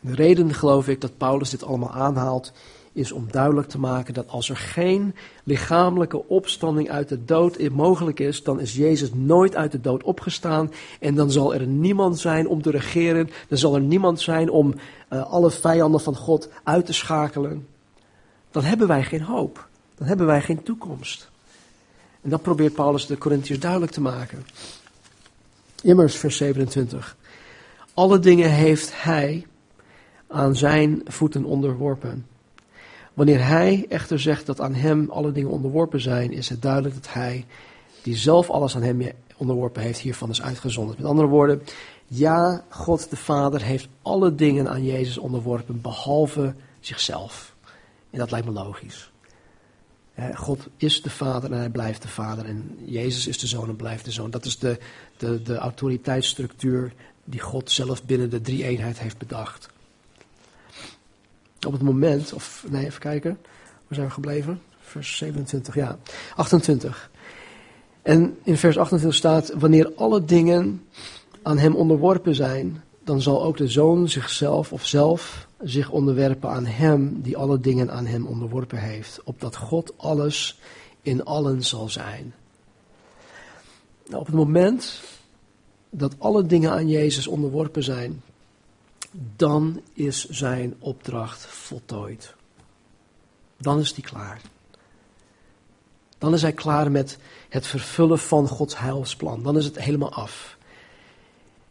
De 0.01 0.15
reden, 0.15 0.53
geloof 0.53 0.87
ik, 0.87 1.01
dat 1.01 1.17
Paulus 1.17 1.49
dit 1.49 1.63
allemaal 1.63 1.93
aanhaalt, 1.93 2.51
is 2.93 3.11
om 3.11 3.27
duidelijk 3.31 3.67
te 3.67 3.79
maken 3.79 4.13
dat 4.13 4.27
als 4.27 4.49
er 4.49 4.57
geen 4.57 5.15
lichamelijke 5.43 6.27
opstanding 6.27 6.89
uit 6.89 7.09
de 7.09 7.25
dood 7.25 7.69
mogelijk 7.69 8.19
is, 8.19 8.43
dan 8.43 8.59
is 8.59 8.75
Jezus 8.75 9.13
nooit 9.13 9.55
uit 9.55 9.71
de 9.71 9.81
dood 9.81 10.03
opgestaan 10.03 10.71
en 10.99 11.15
dan 11.15 11.31
zal 11.31 11.53
er 11.53 11.67
niemand 11.67 12.19
zijn 12.19 12.47
om 12.47 12.61
te 12.61 12.69
regeren, 12.69 13.29
dan 13.47 13.57
zal 13.57 13.75
er 13.75 13.81
niemand 13.81 14.21
zijn 14.21 14.49
om 14.49 14.73
uh, 15.09 15.31
alle 15.31 15.51
vijanden 15.51 16.01
van 16.01 16.15
God 16.15 16.49
uit 16.63 16.85
te 16.85 16.93
schakelen. 16.93 17.67
Dan 18.51 18.63
hebben 18.63 18.87
wij 18.87 19.03
geen 19.03 19.23
hoop, 19.23 19.67
dan 19.95 20.07
hebben 20.07 20.25
wij 20.25 20.41
geen 20.41 20.63
toekomst. 20.63 21.29
En 22.21 22.29
dat 22.29 22.41
probeert 22.41 22.73
Paulus 22.73 23.05
de 23.05 23.17
Corinthiërs 23.17 23.59
duidelijk 23.59 23.91
te 23.91 24.01
maken. 24.01 24.45
Immers, 25.83 26.15
vers 26.15 26.37
27. 26.37 27.15
Alle 27.93 28.19
dingen 28.19 28.49
heeft 28.49 29.03
hij 29.03 29.47
aan 30.27 30.55
zijn 30.55 31.01
voeten 31.05 31.43
onderworpen. 31.43 32.25
Wanneer 33.13 33.47
hij 33.47 33.85
echter 33.89 34.19
zegt 34.19 34.45
dat 34.45 34.61
aan 34.61 34.73
hem 34.73 35.09
alle 35.09 35.31
dingen 35.31 35.49
onderworpen 35.49 36.01
zijn, 36.01 36.31
is 36.31 36.49
het 36.49 36.61
duidelijk 36.61 36.93
dat 36.93 37.13
hij, 37.13 37.45
die 38.01 38.15
zelf 38.15 38.49
alles 38.49 38.75
aan 38.75 38.83
hem 38.83 39.01
onderworpen 39.37 39.81
heeft, 39.81 39.99
hiervan 39.99 40.29
is 40.29 40.41
uitgezonderd. 40.41 40.97
Met 40.97 41.07
andere 41.07 41.27
woorden, 41.27 41.61
ja, 42.07 42.63
God 42.69 43.09
de 43.09 43.15
Vader 43.15 43.61
heeft 43.61 43.87
alle 44.01 44.35
dingen 44.35 44.69
aan 44.69 44.83
Jezus 44.83 45.17
onderworpen, 45.17 45.81
behalve 45.81 46.53
zichzelf. 46.79 47.55
En 48.09 48.19
dat 48.19 48.31
lijkt 48.31 48.47
me 48.47 48.53
logisch. 48.53 49.11
God 50.33 50.67
is 50.77 51.01
de 51.01 51.09
Vader 51.09 51.51
en 51.51 51.57
hij 51.57 51.69
blijft 51.69 52.01
de 52.01 52.07
Vader. 52.07 52.45
En 52.45 52.77
Jezus 52.85 53.27
is 53.27 53.39
de 53.39 53.47
Zoon 53.47 53.69
en 53.69 53.75
blijft 53.75 54.05
de 54.05 54.11
Zoon. 54.11 54.31
Dat 54.31 54.45
is 54.45 54.59
de, 54.59 54.79
de, 55.17 55.41
de 55.41 55.55
autoriteitsstructuur 55.55 56.93
die 57.23 57.39
God 57.39 57.71
zelf 57.71 58.03
binnen 58.03 58.29
de 58.29 58.41
drie-eenheid 58.41 58.99
heeft 58.99 59.17
bedacht. 59.17 59.69
Op 61.67 61.71
het 61.71 61.81
moment, 61.81 62.33
of 62.33 62.65
nee, 62.69 62.85
even 62.85 62.99
kijken. 62.99 63.37
Waar 63.61 63.95
zijn 63.95 64.07
we 64.07 64.13
gebleven? 64.13 64.61
Vers 64.79 65.17
27, 65.17 65.75
ja. 65.75 65.97
28. 66.35 67.09
En 68.01 68.37
in 68.43 68.57
vers 68.57 68.77
28 68.77 69.17
staat: 69.17 69.53
Wanneer 69.53 69.91
alle 69.95 70.25
dingen 70.25 70.85
aan 71.41 71.57
hem 71.57 71.75
onderworpen 71.75 72.35
zijn, 72.35 72.83
dan 73.03 73.21
zal 73.21 73.43
ook 73.43 73.57
de 73.57 73.67
zoon 73.67 74.09
zichzelf 74.09 74.73
of 74.73 74.85
zelf 74.85 75.47
zich 75.61 75.89
onderwerpen 75.89 76.49
aan 76.49 76.65
hem 76.65 77.21
die 77.21 77.37
alle 77.37 77.59
dingen 77.59 77.91
aan 77.91 78.05
hem 78.05 78.25
onderworpen 78.25 78.77
heeft, 78.77 79.19
opdat 79.23 79.55
God 79.55 79.93
alles 79.97 80.59
in 81.01 81.23
allen 81.25 81.63
zal 81.63 81.89
zijn. 81.89 82.33
Nou, 84.07 84.19
op 84.19 84.25
het 84.25 84.35
moment 84.35 85.01
dat 85.89 86.15
alle 86.17 86.45
dingen 86.45 86.71
aan 86.71 86.89
Jezus 86.89 87.27
onderworpen 87.27 87.83
zijn, 87.83 88.21
dan 89.11 89.81
is 89.93 90.29
zijn 90.29 90.75
opdracht 90.79 91.45
voltooid. 91.45 92.35
Dan 93.57 93.79
is 93.79 93.93
die 93.93 94.03
klaar. 94.03 94.41
Dan 96.17 96.33
is 96.33 96.41
hij 96.41 96.53
klaar 96.53 96.91
met 96.91 97.17
het 97.49 97.67
vervullen 97.67 98.19
van 98.19 98.47
Gods 98.47 98.77
heilsplan. 98.77 99.43
Dan 99.43 99.57
is 99.57 99.65
het 99.65 99.79
helemaal 99.79 100.13
af. 100.13 100.57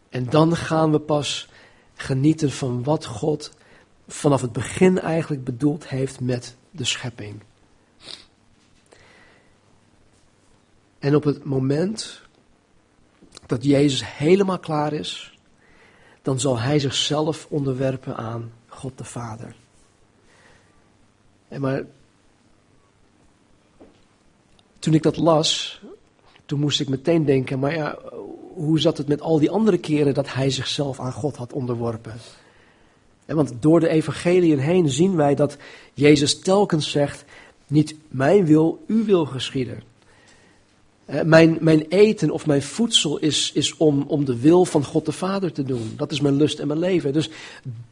En 0.09 0.31
dan 0.31 0.57
gaan 0.57 0.91
we 0.91 0.99
pas 0.99 1.49
genieten 1.95 2.51
van 2.51 2.83
wat 2.83 3.05
God 3.05 3.53
vanaf 4.09 4.41
het 4.41 4.53
begin 4.53 4.99
eigenlijk 4.99 5.45
bedoeld 5.45 5.89
heeft 5.89 6.21
met 6.21 6.57
de 6.71 6.85
schepping. 6.85 7.43
En 10.99 11.15
op 11.15 11.25
het 11.25 11.45
moment 11.45 12.21
dat 13.47 13.65
Jezus 13.65 14.17
helemaal 14.17 14.59
klaar 14.59 14.93
is, 14.93 15.30
dan 16.23 16.41
zal 16.41 16.59
hij 16.59 16.79
zichzelf 16.79 17.47
onderwerpen 17.51 18.17
aan 18.17 18.53
God 18.67 18.99
de 18.99 19.05
Vader. 19.05 19.55
En 21.49 21.61
maar 21.61 21.85
toen 24.79 24.95
ik 24.95 25.03
dat 25.03 25.17
las, 25.17 25.81
toen 26.47 26.61
moest 26.61 26.81
ik 26.81 26.89
meteen 26.89 27.25
denken, 27.25 27.59
maar 27.59 27.75
ja, 27.75 27.99
hoe 28.55 28.81
zat 28.81 28.99
het 28.99 29.09
met 29.09 29.21
al 29.21 29.39
die 29.39 29.51
andere 29.51 29.79
keren 29.79 30.15
dat 30.15 30.33
hij 30.33 30.51
zichzelf 30.51 31.01
aan 31.01 31.13
God 31.13 31.37
had 31.37 31.53
onderworpen? 31.53 32.15
Want 33.27 33.53
door 33.61 33.81
de 33.81 33.89
evangeliën 33.89 34.59
heen 34.59 34.89
zien 34.89 35.17
wij 35.17 35.35
dat 35.35 35.57
Jezus 35.95 36.41
telkens 36.41 36.91
zegt, 36.91 37.25
niet 37.67 37.95
mijn 38.09 38.47
wil, 38.47 38.85
uw 38.87 39.05
wil 39.05 39.27
geschieden. 39.27 39.83
Mijn, 41.25 41.59
mijn 41.61 41.87
eten 41.89 42.31
of 42.31 42.47
mijn 42.47 42.63
voedsel 42.63 43.19
is, 43.19 43.53
is 43.55 43.77
om, 43.77 44.05
om 44.07 44.25
de 44.25 44.41
wil 44.41 44.65
van 44.65 44.85
God 44.85 45.07
de 45.07 45.13
Vader 45.13 45.53
te 45.53 45.63
doen. 45.63 45.93
Dat 45.97 46.13
is 46.13 46.21
mijn 46.21 46.37
lust 46.37 46.59
en 46.59 46.67
mijn 46.67 46.79
leven. 46.79 47.13
Dus 47.13 47.31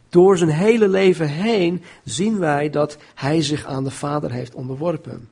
door 0.08 0.38
zijn 0.38 0.50
hele 0.50 0.88
leven 0.88 1.28
heen 1.28 1.82
zien 2.04 2.38
wij 2.38 2.70
dat 2.70 2.96
hij 3.14 3.42
zich 3.42 3.64
aan 3.64 3.84
de 3.84 3.90
Vader 3.90 4.30
heeft 4.32 4.54
onderworpen. 4.54 5.28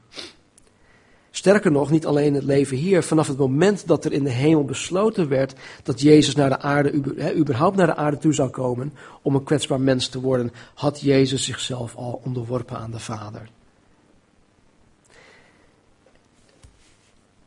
Sterker 1.37 1.70
nog, 1.70 1.90
niet 1.90 2.07
alleen 2.07 2.35
het 2.35 2.44
leven 2.44 2.77
hier, 2.77 3.03
vanaf 3.03 3.29
het 3.29 3.37
moment 3.38 3.87
dat 3.87 4.05
er 4.05 4.12
in 4.12 4.25
de 4.25 4.31
hemel 4.31 4.64
besloten 4.64 5.29
werd 5.29 5.55
dat 5.83 6.01
Jezus 6.01 6.35
naar 6.35 6.49
de 6.49 6.61
aarde, 6.61 6.92
überhaupt 7.37 7.77
naar 7.77 7.87
de 7.87 7.96
aarde 7.96 8.18
toe 8.18 8.35
zou 8.35 8.51
komen 8.51 8.92
om 9.22 9.35
een 9.35 9.44
kwetsbaar 9.44 9.81
mens 9.81 10.09
te 10.09 10.20
worden, 10.20 10.53
had 10.75 11.01
Jezus 11.01 11.44
zichzelf 11.44 11.96
al 11.96 12.20
onderworpen 12.25 12.79
aan 12.79 12.90
de 12.90 12.99
Vader. 12.99 13.49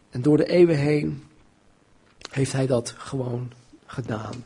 En 0.09 0.21
door 0.21 0.37
de 0.37 0.45
eeuwen 0.45 0.77
heen 0.77 1.23
heeft 2.31 2.51
hij 2.51 2.67
dat 2.67 2.93
gewoon 2.97 3.51
gedaan. 3.85 4.43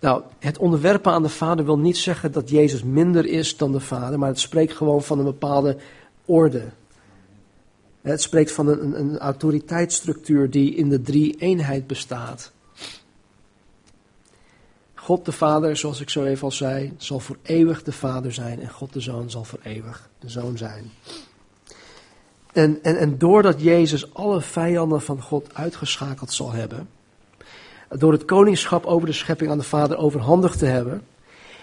Nou, 0.00 0.22
het 0.38 0.58
onderwerpen 0.58 1.12
aan 1.12 1.22
de 1.22 1.28
Vader 1.28 1.64
wil 1.64 1.78
niet 1.78 1.96
zeggen 1.96 2.32
dat 2.32 2.50
Jezus 2.50 2.82
minder 2.82 3.26
is 3.26 3.56
dan 3.56 3.72
de 3.72 3.80
Vader, 3.80 4.18
maar 4.18 4.28
het 4.28 4.40
spreekt 4.40 4.72
gewoon 4.72 5.02
van 5.02 5.18
een 5.18 5.24
bepaalde 5.24 5.76
orde. 6.24 6.68
Het 8.00 8.22
spreekt 8.22 8.52
van 8.52 8.68
een, 8.68 9.00
een 9.00 9.18
autoriteitsstructuur 9.18 10.50
die 10.50 10.74
in 10.74 10.88
de 10.88 11.02
drie 11.02 11.36
eenheid 11.38 11.86
bestaat. 11.86 12.52
God 14.94 15.24
de 15.24 15.32
Vader, 15.32 15.76
zoals 15.76 16.00
ik 16.00 16.10
zo 16.10 16.24
even 16.24 16.44
al 16.44 16.50
zei, 16.50 16.94
zal 16.96 17.20
voor 17.20 17.36
eeuwig 17.42 17.82
de 17.82 17.92
Vader 17.92 18.32
zijn 18.32 18.60
en 18.60 18.70
God 18.70 18.92
de 18.92 19.00
Zoon 19.00 19.30
zal 19.30 19.44
voor 19.44 19.58
eeuwig 19.62 20.10
de 20.18 20.28
Zoon 20.28 20.56
zijn. 20.56 20.90
En, 22.52 22.78
en, 22.82 22.96
en 22.96 23.18
doordat 23.18 23.62
Jezus 23.62 24.14
alle 24.14 24.40
vijanden 24.40 25.02
van 25.02 25.22
God 25.22 25.54
uitgeschakeld 25.54 26.32
zal 26.32 26.52
hebben, 26.52 26.88
door 27.88 28.12
het 28.12 28.24
koningschap 28.24 28.84
over 28.84 29.06
de 29.06 29.12
schepping 29.12 29.50
aan 29.50 29.58
de 29.58 29.64
Vader 29.64 29.96
overhandigd 29.96 30.58
te 30.58 30.66
hebben, 30.66 31.02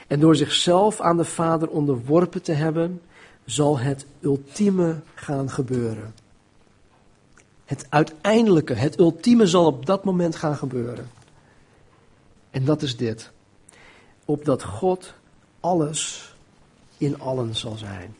en 0.07 0.19
door 0.19 0.35
zichzelf 0.35 1.01
aan 1.01 1.17
de 1.17 1.25
Vader 1.25 1.69
onderworpen 1.69 2.41
te 2.41 2.51
hebben, 2.51 3.01
zal 3.45 3.79
het 3.79 4.05
ultieme 4.21 4.99
gaan 5.15 5.49
gebeuren. 5.49 6.13
Het 7.65 7.85
uiteindelijke, 7.89 8.73
het 8.73 8.99
ultieme 8.99 9.47
zal 9.47 9.65
op 9.65 9.85
dat 9.85 10.03
moment 10.03 10.35
gaan 10.35 10.55
gebeuren. 10.55 11.09
En 12.49 12.65
dat 12.65 12.81
is 12.81 12.97
dit. 12.97 13.31
Opdat 14.25 14.63
God 14.63 15.13
alles 15.59 16.33
in 16.97 17.19
allen 17.19 17.55
zal 17.55 17.75
zijn. 17.75 18.15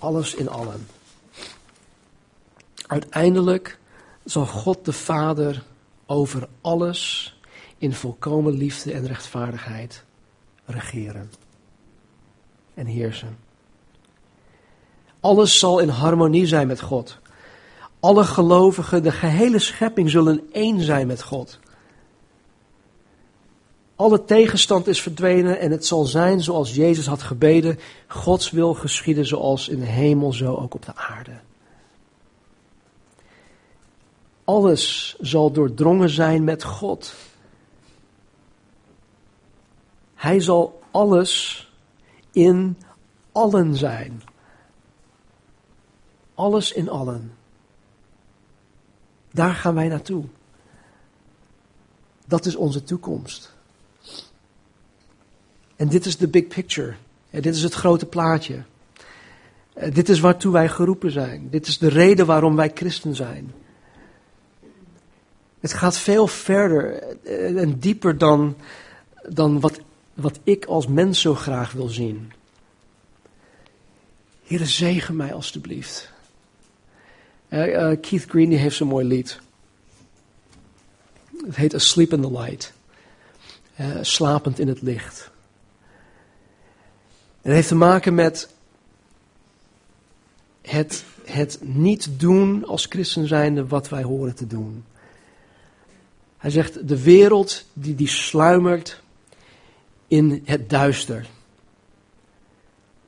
Alles 0.00 0.34
in 0.34 0.48
allen. 0.48 0.86
Uiteindelijk 2.86 3.78
zal 4.24 4.46
God 4.46 4.84
de 4.84 4.92
Vader 4.92 5.62
over 6.06 6.48
alles 6.60 7.34
in 7.78 7.92
volkomen 7.92 8.52
liefde 8.52 8.92
en 8.92 9.06
rechtvaardigheid 9.06 10.04
regeren 10.64 11.30
en 12.74 12.86
heersen. 12.86 13.38
Alles 15.20 15.58
zal 15.58 15.78
in 15.78 15.88
harmonie 15.88 16.46
zijn 16.46 16.66
met 16.66 16.80
God. 16.80 17.18
Alle 18.00 18.24
gelovigen, 18.24 19.02
de 19.02 19.12
gehele 19.12 19.58
schepping 19.58 20.10
zullen 20.10 20.48
één 20.52 20.80
zijn 20.80 21.06
met 21.06 21.22
God. 21.22 21.58
Alle 24.00 24.24
tegenstand 24.24 24.86
is 24.86 25.02
verdwenen 25.02 25.58
en 25.58 25.70
het 25.70 25.86
zal 25.86 26.04
zijn 26.04 26.40
zoals 26.40 26.74
Jezus 26.74 27.06
had 27.06 27.22
gebeden. 27.22 27.78
Gods 28.06 28.50
wil 28.50 28.74
geschieden 28.74 29.26
zoals 29.26 29.68
in 29.68 29.78
de 29.78 29.86
hemel, 29.86 30.32
zo 30.32 30.54
ook 30.54 30.74
op 30.74 30.84
de 30.84 30.94
aarde. 30.94 31.40
Alles 34.44 35.16
zal 35.20 35.50
doordrongen 35.50 36.10
zijn 36.10 36.44
met 36.44 36.64
God. 36.64 37.14
Hij 40.14 40.40
zal 40.40 40.82
alles 40.90 41.68
in 42.32 42.78
allen 43.32 43.76
zijn. 43.76 44.22
Alles 46.34 46.72
in 46.72 46.88
allen. 46.88 47.34
Daar 49.30 49.54
gaan 49.54 49.74
wij 49.74 49.88
naartoe. 49.88 50.24
Dat 52.26 52.46
is 52.46 52.56
onze 52.56 52.82
toekomst. 52.82 53.58
En 55.80 55.88
dit 55.88 56.06
is 56.06 56.16
de 56.16 56.28
big 56.28 56.46
picture. 56.46 56.94
En 57.30 57.42
dit 57.42 57.54
is 57.54 57.62
het 57.62 57.74
grote 57.74 58.06
plaatje. 58.06 58.62
En 59.72 59.92
dit 59.92 60.08
is 60.08 60.20
waartoe 60.20 60.52
wij 60.52 60.68
geroepen 60.68 61.10
zijn. 61.10 61.50
Dit 61.50 61.66
is 61.66 61.78
de 61.78 61.88
reden 61.88 62.26
waarom 62.26 62.56
wij 62.56 62.70
christen 62.74 63.14
zijn. 63.14 63.52
Het 65.60 65.72
gaat 65.72 65.98
veel 65.98 66.26
verder 66.26 67.02
en 67.56 67.78
dieper 67.78 68.18
dan, 68.18 68.56
dan 69.28 69.60
wat, 69.60 69.80
wat 70.14 70.38
ik 70.44 70.64
als 70.64 70.86
mens 70.86 71.20
zo 71.20 71.34
graag 71.34 71.72
wil 71.72 71.88
zien. 71.88 72.32
Heer, 74.44 74.66
zegen 74.66 75.16
mij 75.16 75.34
alstublieft. 75.34 76.12
Uh, 77.48 77.96
Keith 78.00 78.24
Green 78.28 78.52
heeft 78.52 78.76
zo'n 78.76 78.88
mooi 78.88 79.06
lied. 79.06 79.40
Het 81.46 81.56
heet 81.56 81.74
Asleep 81.74 82.12
in 82.12 82.20
the 82.20 82.32
Light. 82.32 82.72
Slapend 84.00 84.58
in 84.58 84.68
het 84.68 84.82
licht. 84.82 85.29
Het 87.42 87.52
heeft 87.52 87.68
te 87.68 87.74
maken 87.74 88.14
met 88.14 88.54
het, 90.62 91.04
het 91.24 91.58
niet 91.62 92.20
doen 92.20 92.64
als 92.64 92.86
christen 92.86 93.26
zijnde 93.26 93.66
wat 93.66 93.88
wij 93.88 94.02
horen 94.02 94.34
te 94.34 94.46
doen. 94.46 94.84
Hij 96.36 96.50
zegt, 96.50 96.88
de 96.88 97.02
wereld 97.02 97.64
die, 97.72 97.94
die 97.94 98.08
sluimert 98.08 99.02
in 100.06 100.42
het 100.44 100.70
duister. 100.70 101.28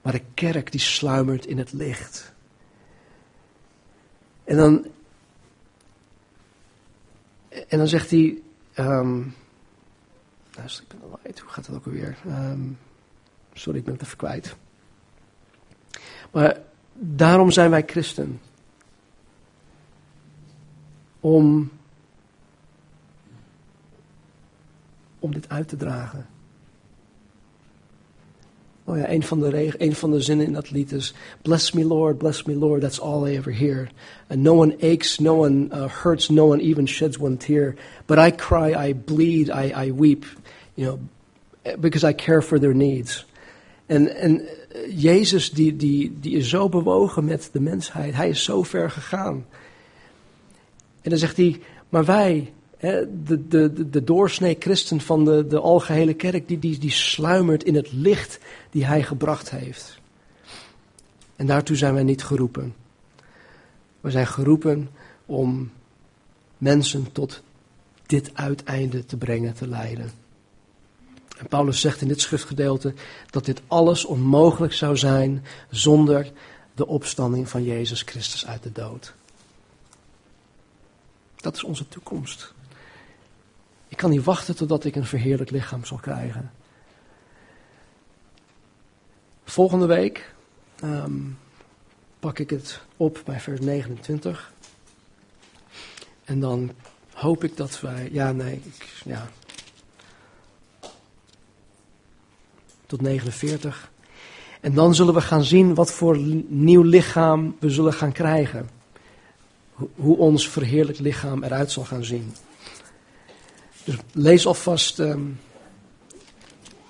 Maar 0.03 0.13
de 0.13 0.23
kerk 0.35 0.71
die 0.71 0.81
sluimert 0.81 1.47
in 1.47 1.59
het 1.59 1.73
licht. 1.73 2.33
En 4.45 4.57
dan, 4.57 4.87
en 7.49 7.79
dan 7.79 7.89
zegt 7.89 8.11
hij, 8.11 8.43
um, 8.79 9.35
hoe 11.23 11.33
gaat 11.47 11.67
dat 11.67 11.77
ook 11.77 11.87
alweer? 11.87 12.17
Um, 12.27 12.79
sorry, 13.53 13.79
ik 13.79 13.85
ben 13.85 13.95
het 13.95 14.03
even 14.03 14.17
kwijt. 14.17 14.57
Maar 16.31 16.59
daarom 16.93 17.51
zijn 17.51 17.71
wij 17.71 17.83
christen. 17.87 18.41
Om, 21.21 21.71
om 25.19 25.33
dit 25.33 25.49
uit 25.49 25.69
te 25.69 25.77
dragen. 25.77 26.27
Oh 28.85 28.97
ja, 28.97 29.11
een 29.11 29.23
van, 29.23 29.41
de 29.41 29.75
een 29.79 29.95
van 29.95 30.11
de 30.11 30.21
zinnen 30.21 30.47
in 30.47 30.53
dat 30.53 30.71
lied 30.71 30.93
is: 30.93 31.15
Bless 31.43 31.73
me, 31.73 31.85
Lord, 31.85 32.19
bless 32.19 32.43
me, 32.43 32.57
Lord, 32.57 32.81
that's 32.81 33.01
all 33.01 33.29
I 33.29 33.37
ever 33.37 33.53
hear. 33.53 33.89
And 34.29 34.43
no 34.43 34.55
one 34.55 34.77
aches, 34.83 35.19
no 35.19 35.35
one 35.35 35.69
uh, 35.73 35.89
hurts, 35.89 36.29
no 36.29 36.47
one 36.47 36.61
even 36.61 36.87
sheds 36.87 37.19
one 37.19 37.37
tear. 37.37 37.75
But 38.07 38.19
I 38.19 38.31
cry, 38.31 38.89
I 38.89 38.95
bleed, 38.95 39.51
I, 39.51 39.87
I 39.87 39.91
weep, 39.91 40.25
you 40.75 40.85
know, 40.85 40.99
because 41.77 42.03
I 42.03 42.13
care 42.13 42.43
for 42.43 42.59
their 42.59 42.75
needs. 42.75 43.25
En, 43.93 44.17
en 44.17 44.43
Jezus, 44.89 45.51
die, 45.51 45.77
die, 45.77 46.19
die 46.21 46.37
is 46.37 46.49
zo 46.49 46.69
bewogen 46.69 47.25
met 47.25 47.49
de 47.53 47.61
mensheid, 47.61 48.15
hij 48.15 48.29
is 48.29 48.45
zo 48.45 48.63
ver 48.63 48.91
gegaan. 48.91 49.47
En 51.01 51.11
dan 51.11 51.19
zegt 51.19 51.37
hij: 51.37 51.61
Maar 51.89 52.05
wij, 52.05 52.53
de, 53.25 53.49
de, 53.49 53.91
de 53.91 54.05
doorsnee 54.05 54.57
christen 54.59 55.01
van 55.01 55.25
de, 55.25 55.47
de 55.47 55.61
algehele 55.61 56.15
kerk, 56.15 56.49
die, 56.49 56.59
die, 56.59 56.79
die 56.79 56.91
sluimert 56.91 57.65
in 57.65 57.75
het 57.75 57.93
licht 57.93 58.39
die 58.71 58.85
hij 58.85 59.03
gebracht 59.03 59.51
heeft. 59.51 59.99
En 61.37 61.47
daartoe 61.47 61.77
zijn 61.77 61.95
wij 61.95 62.03
niet 62.03 62.25
geroepen. 62.25 62.75
We 64.01 64.11
zijn 64.11 64.27
geroepen 64.27 64.89
om 65.27 65.71
mensen 66.59 67.13
tot 67.13 67.43
dit 68.07 68.31
uiteinde 68.35 69.05
te 69.05 69.17
brengen, 69.17 69.55
te 69.55 69.69
leiden. 69.69 70.22
En 71.43 71.49
Paulus 71.49 71.81
zegt 71.81 72.01
in 72.01 72.09
dit 72.09 72.21
schriftgedeelte 72.21 72.95
dat 73.31 73.45
dit 73.45 73.63
alles 73.67 74.05
onmogelijk 74.05 74.73
zou 74.73 74.97
zijn 74.97 75.45
zonder 75.71 76.33
de 76.75 76.87
opstanding 76.87 77.49
van 77.49 77.65
Jezus 77.65 78.03
Christus 78.03 78.47
uit 78.47 78.63
de 78.63 78.73
dood. 78.73 79.15
Dat 81.37 81.55
is 81.55 81.65
onze 81.65 81.89
toekomst. 81.89 82.55
Ik 83.89 83.97
kan 83.97 84.11
niet 84.11 84.25
wachten 84.25 84.57
totdat 84.57 84.85
ik 84.85 84.97
een 84.97 85.07
verheerlijk 85.07 85.51
lichaam 85.51 85.85
zal 85.85 85.97
krijgen. 85.97 86.53
Volgende 89.45 89.87
week 89.87 90.35
um, 90.85 91.39
pak 92.19 92.39
ik 92.39 92.51
het 92.51 92.81
op 92.97 93.23
bij 93.25 93.41
vers 93.41 93.61
29. 93.61 94.53
En 96.25 96.41
dan 96.41 96.73
hoop 97.13 97.45
ik 97.45 97.57
dat 97.57 97.81
wij. 97.81 98.09
Ja, 98.13 98.33
nee. 98.33 98.55
Ik, 98.65 99.01
ja. 99.05 99.29
Tot 102.93 103.01
49. 103.01 103.91
En 104.61 104.75
dan 104.75 104.95
zullen 104.95 105.15
we 105.15 105.21
gaan 105.21 105.45
zien 105.45 105.75
wat 105.75 105.93
voor 105.93 106.19
nieuw 106.49 106.83
lichaam 106.83 107.57
we 107.61 107.71
zullen 107.71 107.93
gaan 107.93 108.13
krijgen. 108.13 108.69
Hoe 109.95 110.17
ons 110.17 110.49
verheerlijk 110.49 110.99
lichaam 110.99 111.43
eruit 111.43 111.71
zal 111.71 111.85
gaan 111.85 112.05
zien. 112.05 112.35
Dus 113.85 113.97
lees 114.13 114.47
alvast 114.47 114.99
um, 114.99 115.41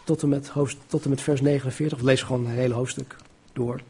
tot, 0.04 0.22
en 0.22 0.28
met 0.28 0.48
hoofd, 0.48 0.76
tot 0.86 1.04
en 1.04 1.10
met 1.10 1.20
vers 1.20 1.40
49. 1.40 1.98
Of 1.98 2.04
lees 2.04 2.22
gewoon 2.22 2.46
het 2.46 2.56
hele 2.56 2.74
hoofdstuk 2.74 3.16
door. 3.52 3.80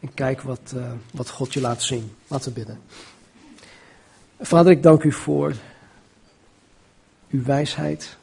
En 0.00 0.14
kijk 0.14 0.40
wat, 0.40 0.72
uh, 0.74 0.90
wat 1.10 1.30
God 1.30 1.52
je 1.52 1.60
laat 1.60 1.82
zien. 1.82 2.10
Laten 2.26 2.48
we 2.48 2.58
bidden. 2.58 2.80
Vader, 4.40 4.72
ik 4.72 4.82
dank 4.82 5.02
u 5.02 5.12
voor 5.12 5.54
uw 7.30 7.42
wijsheid. 7.42 8.16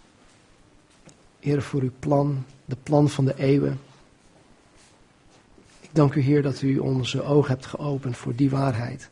Heer, 1.39 1.61
voor 1.61 1.81
uw 1.81 1.93
plan, 1.99 2.45
de 2.73 2.79
plan 2.83 3.09
van 3.09 3.25
de 3.25 3.35
eeuwen. 3.37 3.79
Ik 5.81 5.89
dank 5.91 6.13
u, 6.13 6.21
Heer, 6.21 6.41
dat 6.41 6.61
u 6.61 6.77
onze 6.77 7.23
ogen 7.23 7.51
hebt 7.51 7.65
geopend 7.65 8.17
voor 8.17 8.35
die 8.35 8.49
waarheid. 8.49 9.09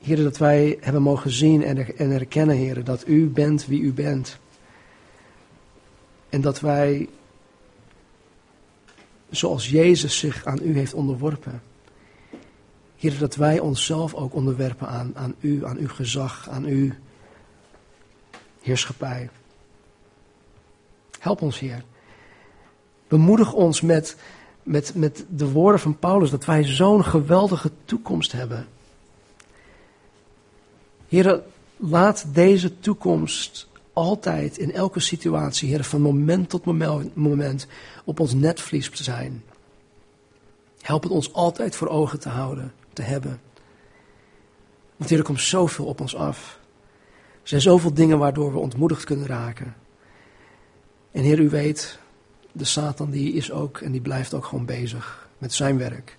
Heer, 0.00 0.16
dat 0.16 0.38
wij 0.38 0.78
hebben 0.80 1.02
mogen 1.02 1.30
zien 1.30 1.62
en, 1.62 1.96
en 1.96 2.10
erkennen, 2.10 2.56
Heer, 2.56 2.84
dat 2.84 3.08
u 3.08 3.26
bent 3.26 3.66
wie 3.66 3.80
u 3.80 3.92
bent. 3.92 4.38
En 6.28 6.40
dat 6.40 6.60
wij, 6.60 7.08
zoals 9.30 9.68
Jezus 9.68 10.18
zich 10.18 10.44
aan 10.44 10.60
u 10.62 10.76
heeft 10.76 10.94
onderworpen, 10.94 11.62
Heer, 12.96 13.18
dat 13.18 13.34
wij 13.34 13.58
onszelf 13.58 14.14
ook 14.14 14.34
onderwerpen 14.34 14.88
aan, 14.88 15.12
aan 15.14 15.34
u, 15.40 15.66
aan 15.66 15.76
uw 15.76 15.88
gezag, 15.88 16.48
aan 16.48 16.64
uw 16.64 16.90
heerschappij. 18.60 19.30
Help 21.26 21.42
ons, 21.42 21.58
Heer. 21.58 21.84
Bemoedig 23.08 23.52
ons 23.52 23.80
met, 23.80 24.16
met, 24.62 24.94
met 24.94 25.24
de 25.28 25.50
woorden 25.50 25.80
van 25.80 25.98
Paulus 25.98 26.30
dat 26.30 26.44
wij 26.44 26.64
zo'n 26.64 27.04
geweldige 27.04 27.70
toekomst 27.84 28.32
hebben. 28.32 28.66
Heer, 31.08 31.42
laat 31.76 32.24
deze 32.34 32.78
toekomst 32.78 33.68
altijd 33.92 34.58
in 34.58 34.72
elke 34.72 35.00
situatie, 35.00 35.68
Heer, 35.68 35.84
van 35.84 36.00
moment 36.00 36.48
tot 36.48 36.64
moment 37.14 37.66
op 38.04 38.20
ons 38.20 38.34
netvlies 38.34 38.90
zijn. 38.92 39.42
Help 40.80 41.02
het 41.02 41.12
ons 41.12 41.32
altijd 41.32 41.76
voor 41.76 41.88
ogen 41.88 42.20
te 42.20 42.28
houden, 42.28 42.72
te 42.92 43.02
hebben. 43.02 43.40
Want 44.96 45.10
Heer, 45.10 45.18
er 45.18 45.24
komt 45.24 45.40
zoveel 45.40 45.84
op 45.84 46.00
ons 46.00 46.16
af. 46.16 46.58
Er 47.42 47.48
zijn 47.48 47.60
zoveel 47.60 47.94
dingen 47.94 48.18
waardoor 48.18 48.52
we 48.52 48.58
ontmoedigd 48.58 49.04
kunnen 49.04 49.26
raken. 49.26 49.84
En 51.16 51.22
Heer, 51.22 51.38
u 51.38 51.48
weet, 51.48 51.98
de 52.52 52.64
Satan 52.64 53.10
die 53.10 53.32
is 53.32 53.52
ook 53.52 53.80
en 53.80 53.92
die 53.92 54.00
blijft 54.00 54.34
ook 54.34 54.44
gewoon 54.44 54.64
bezig 54.64 55.28
met 55.38 55.52
zijn 55.52 55.78
werk. 55.78 56.18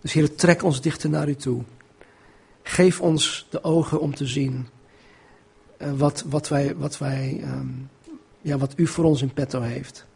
Dus 0.00 0.12
Heer, 0.12 0.34
trek 0.34 0.62
ons 0.62 0.80
dichter 0.80 1.10
naar 1.10 1.28
u 1.28 1.34
toe. 1.34 1.62
Geef 2.62 3.00
ons 3.00 3.46
de 3.50 3.64
ogen 3.64 4.00
om 4.00 4.14
te 4.14 4.26
zien 4.26 4.68
uh, 5.78 5.92
wat, 5.92 6.24
wat, 6.26 6.48
wij, 6.48 6.76
wat, 6.76 6.98
wij, 6.98 7.40
um, 7.44 7.90
ja, 8.40 8.58
wat 8.58 8.72
u 8.76 8.86
voor 8.86 9.04
ons 9.04 9.22
in 9.22 9.32
petto 9.32 9.60
heeft. 9.60 10.06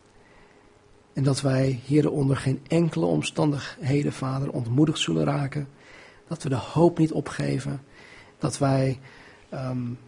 En 1.12 1.22
dat 1.22 1.40
wij, 1.40 1.80
Heer, 1.84 2.10
onder 2.10 2.36
geen 2.36 2.60
enkele 2.68 3.06
omstandigheden, 3.06 4.12
Vader, 4.12 4.50
ontmoedigd 4.50 4.98
zullen 4.98 5.24
raken. 5.24 5.68
Dat 6.28 6.42
we 6.42 6.48
de 6.48 6.54
hoop 6.54 6.98
niet 6.98 7.12
opgeven. 7.12 7.82
Dat 8.38 8.58
wij 8.58 9.00
um, 9.54 9.98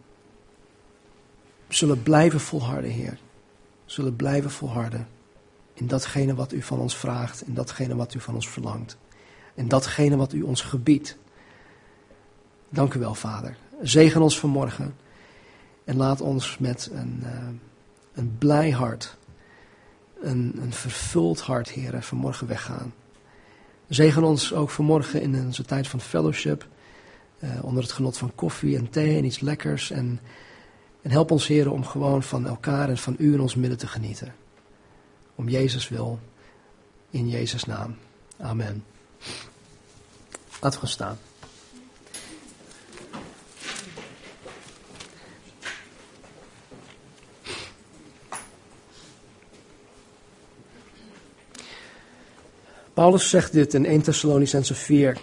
zullen 1.68 2.02
blijven 2.02 2.40
volharden, 2.40 2.90
Heer. 2.90 3.18
Zullen 3.86 4.16
blijven 4.16 4.50
volharden 4.50 5.08
in 5.74 5.86
datgene 5.86 6.34
wat 6.34 6.52
u 6.52 6.62
van 6.62 6.78
ons 6.78 6.96
vraagt, 6.96 7.46
in 7.46 7.54
datgene 7.54 7.96
wat 7.96 8.14
u 8.14 8.20
van 8.20 8.34
ons 8.34 8.48
verlangt. 8.48 8.96
En 9.54 9.68
datgene 9.68 10.16
wat 10.16 10.32
u 10.32 10.42
ons 10.42 10.60
gebiedt. 10.60 11.16
Dank 12.68 12.94
u 12.94 12.98
wel, 12.98 13.14
Vader. 13.14 13.56
Zegen 13.82 14.22
ons 14.22 14.38
vanmorgen. 14.38 14.96
En 15.84 15.96
laat 15.96 16.20
ons 16.20 16.58
met 16.58 16.90
een, 16.92 17.20
uh, 17.22 17.48
een 18.12 18.38
blij 18.38 18.70
hart, 18.70 19.16
een, 20.20 20.58
een 20.60 20.72
vervuld 20.72 21.40
hart, 21.40 21.70
heren, 21.70 22.02
vanmorgen 22.02 22.46
weggaan. 22.46 22.94
Zegen 23.88 24.22
ons 24.22 24.52
ook 24.52 24.70
vanmorgen 24.70 25.22
in 25.22 25.44
onze 25.44 25.64
tijd 25.64 25.88
van 25.88 26.00
fellowship. 26.00 26.66
Uh, 27.38 27.50
onder 27.64 27.82
het 27.82 27.92
genot 27.92 28.18
van 28.18 28.34
koffie 28.34 28.76
en 28.76 28.90
thee 28.90 29.16
en 29.16 29.24
iets 29.24 29.40
lekkers. 29.40 29.90
En, 29.90 30.20
en 31.06 31.12
help 31.12 31.30
ons, 31.30 31.46
heren, 31.46 31.72
om 31.72 31.84
gewoon 31.84 32.22
van 32.22 32.46
elkaar 32.46 32.88
en 32.88 32.98
van 32.98 33.16
u 33.18 33.32
in 33.32 33.40
ons 33.40 33.54
midden 33.54 33.78
te 33.78 33.86
genieten. 33.86 34.34
Om 35.34 35.48
Jezus 35.48 35.88
wil. 35.88 36.18
In 37.10 37.28
Jezus' 37.28 37.64
naam. 37.64 37.96
Amen. 38.36 38.84
Laten 40.60 40.80
we 40.80 40.86
gaan 40.86 40.88
staan. 40.88 41.18
Paulus 52.94 53.30
zegt 53.30 53.52
dit 53.52 53.74
in 53.74 53.86
1 53.86 54.02
Thessalonicense 54.02 54.74
4. 54.74 55.18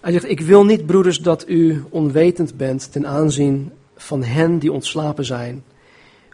Hij 0.00 0.12
zegt, 0.12 0.28
ik 0.28 0.40
wil 0.40 0.64
niet, 0.64 0.86
broeders, 0.86 1.18
dat 1.18 1.48
u 1.48 1.84
onwetend 1.90 2.56
bent 2.56 2.92
ten 2.92 3.06
aanzien 3.06 3.72
van 3.96 4.22
hen 4.22 4.58
die 4.58 4.72
ontslapen 4.72 5.24
zijn, 5.24 5.64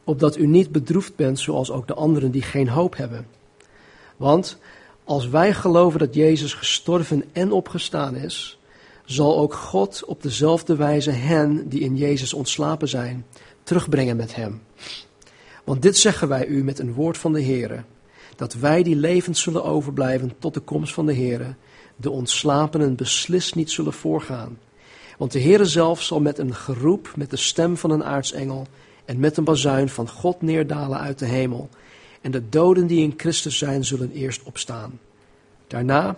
opdat 0.04 0.36
u 0.36 0.46
niet 0.46 0.72
bedroefd 0.72 1.16
bent 1.16 1.38
zoals 1.38 1.70
ook 1.70 1.86
de 1.86 1.94
anderen 1.94 2.30
die 2.30 2.42
geen 2.42 2.68
hoop 2.68 2.96
hebben. 2.96 3.26
Want 4.16 4.58
als 5.04 5.28
wij 5.28 5.54
geloven 5.54 5.98
dat 5.98 6.14
Jezus 6.14 6.54
gestorven 6.54 7.24
en 7.32 7.52
opgestaan 7.52 8.16
is, 8.16 8.58
zal 9.04 9.38
ook 9.38 9.54
God 9.54 10.04
op 10.04 10.22
dezelfde 10.22 10.76
wijze 10.76 11.10
hen 11.10 11.68
die 11.68 11.80
in 11.80 11.96
Jezus 11.96 12.34
ontslapen 12.34 12.88
zijn, 12.88 13.26
terugbrengen 13.62 14.16
met 14.16 14.34
hem. 14.34 14.62
Want 15.64 15.82
dit 15.82 15.98
zeggen 15.98 16.28
wij 16.28 16.46
u 16.46 16.64
met 16.64 16.78
een 16.78 16.92
woord 16.92 17.18
van 17.18 17.32
de 17.32 17.42
Heere 17.42 17.82
dat 18.40 18.54
wij 18.54 18.82
die 18.82 18.96
levend 18.96 19.38
zullen 19.38 19.64
overblijven 19.64 20.32
tot 20.38 20.54
de 20.54 20.60
komst 20.60 20.92
van 20.92 21.06
de 21.06 21.12
Heer, 21.12 21.56
de 21.96 22.10
ontslapenen 22.10 22.94
beslist 22.94 23.54
niet 23.54 23.70
zullen 23.70 23.92
voorgaan. 23.92 24.58
Want 25.20 25.32
de 25.32 25.40
Heere 25.40 25.64
zelf 25.64 26.02
zal 26.02 26.20
met 26.20 26.38
een 26.38 26.54
geroep, 26.54 27.12
met 27.16 27.30
de 27.30 27.36
stem 27.36 27.76
van 27.76 27.90
een 27.90 28.04
aartsengel 28.04 28.66
en 29.04 29.20
met 29.20 29.36
een 29.36 29.44
bazuin 29.44 29.88
van 29.88 30.08
God 30.08 30.42
neerdalen 30.42 30.98
uit 30.98 31.18
de 31.18 31.26
hemel. 31.26 31.68
En 32.20 32.30
de 32.30 32.48
doden 32.48 32.86
die 32.86 33.02
in 33.02 33.14
Christus 33.16 33.58
zijn, 33.58 33.84
zullen 33.84 34.12
eerst 34.12 34.42
opstaan. 34.42 35.00
Daarna 35.66 36.16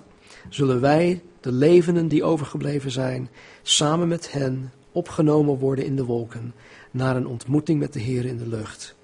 zullen 0.49 0.81
wij, 0.81 1.23
de 1.41 1.53
levenden 1.53 2.09
die 2.09 2.25
overgebleven 2.25 2.91
zijn, 2.91 3.29
samen 3.63 4.09
met 4.09 4.33
hen 4.33 4.73
opgenomen 4.93 5.59
worden 5.59 5.85
in 5.85 5.97
de 5.97 6.05
wolken, 6.05 6.55
naar 6.91 7.17
een 7.17 7.27
ontmoeting 7.27 7.81
met 7.81 7.93
de 7.93 8.01
Heer 8.01 8.25
in 8.25 8.39
de 8.39 8.49
lucht. 8.49 8.95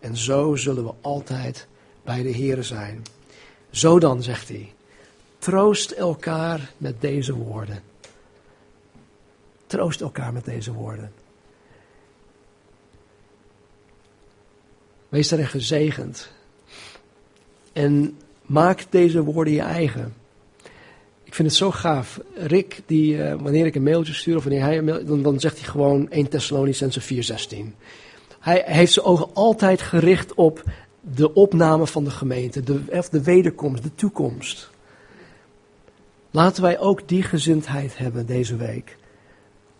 En 0.00 0.16
zo 0.16 0.56
zullen 0.56 0.84
we 0.84 0.92
altijd 1.00 1.66
bij 2.04 2.22
de 2.22 2.30
Heer 2.30 2.64
zijn. 2.64 3.02
Zo 3.70 3.98
dan, 3.98 4.22
zegt 4.22 4.48
hij, 4.48 4.72
troost 5.38 5.90
elkaar 5.90 6.72
met 6.76 7.00
deze 7.00 7.34
woorden. 7.34 7.87
Troost 9.68 10.00
elkaar 10.00 10.32
met 10.32 10.44
deze 10.44 10.72
woorden. 10.72 11.12
Wees 15.08 15.28
daarin 15.28 15.48
gezegend. 15.48 16.30
En 17.72 18.18
maak 18.42 18.86
deze 18.90 19.22
woorden 19.22 19.52
je 19.52 19.60
eigen. 19.60 20.14
Ik 21.24 21.34
vind 21.34 21.48
het 21.48 21.56
zo 21.56 21.70
gaaf. 21.70 22.20
Rick, 22.34 22.80
die, 22.86 23.16
uh, 23.16 23.34
wanneer 23.34 23.66
ik 23.66 23.74
een 23.74 23.82
mailtje 23.82 24.14
stuur, 24.14 24.36
of 24.36 24.44
wanneer 24.44 24.62
hij 24.62 25.04
dan, 25.04 25.22
dan 25.22 25.40
zegt 25.40 25.58
hij 25.58 25.68
gewoon 25.68 26.10
1 26.10 26.28
Thessalonicense 26.28 27.00
4:16. 27.00 27.74
Hij 28.40 28.62
heeft 28.66 28.92
zijn 28.92 29.06
ogen 29.06 29.30
altijd 29.34 29.82
gericht 29.82 30.34
op 30.34 30.62
de 31.00 31.34
opname 31.34 31.86
van 31.86 32.04
de 32.04 32.10
gemeente, 32.10 32.62
de, 32.62 32.80
of 32.90 33.08
de 33.08 33.22
wederkomst, 33.22 33.82
de 33.82 33.94
toekomst. 33.94 34.70
Laten 36.30 36.62
wij 36.62 36.78
ook 36.78 37.08
die 37.08 37.22
gezindheid 37.22 37.98
hebben 37.98 38.26
deze 38.26 38.56
week. 38.56 38.96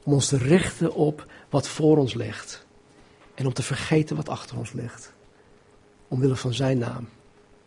Om 0.09 0.15
ons 0.15 0.29
te 0.29 0.37
richten 0.37 0.95
op 0.95 1.27
wat 1.49 1.69
voor 1.69 1.97
ons 1.97 2.15
ligt. 2.15 2.67
En 3.35 3.47
om 3.47 3.53
te 3.53 3.63
vergeten 3.63 4.17
wat 4.17 4.29
achter 4.29 4.59
ons 4.59 4.73
ligt. 4.73 5.13
Omwille 6.09 6.37
van 6.37 6.55
zijn 6.55 6.79
naam. 6.79 7.09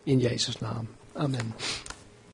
In 0.03 0.19
Jezus' 0.19 0.59
naam. 0.59 0.87
Amen. 1.13 1.53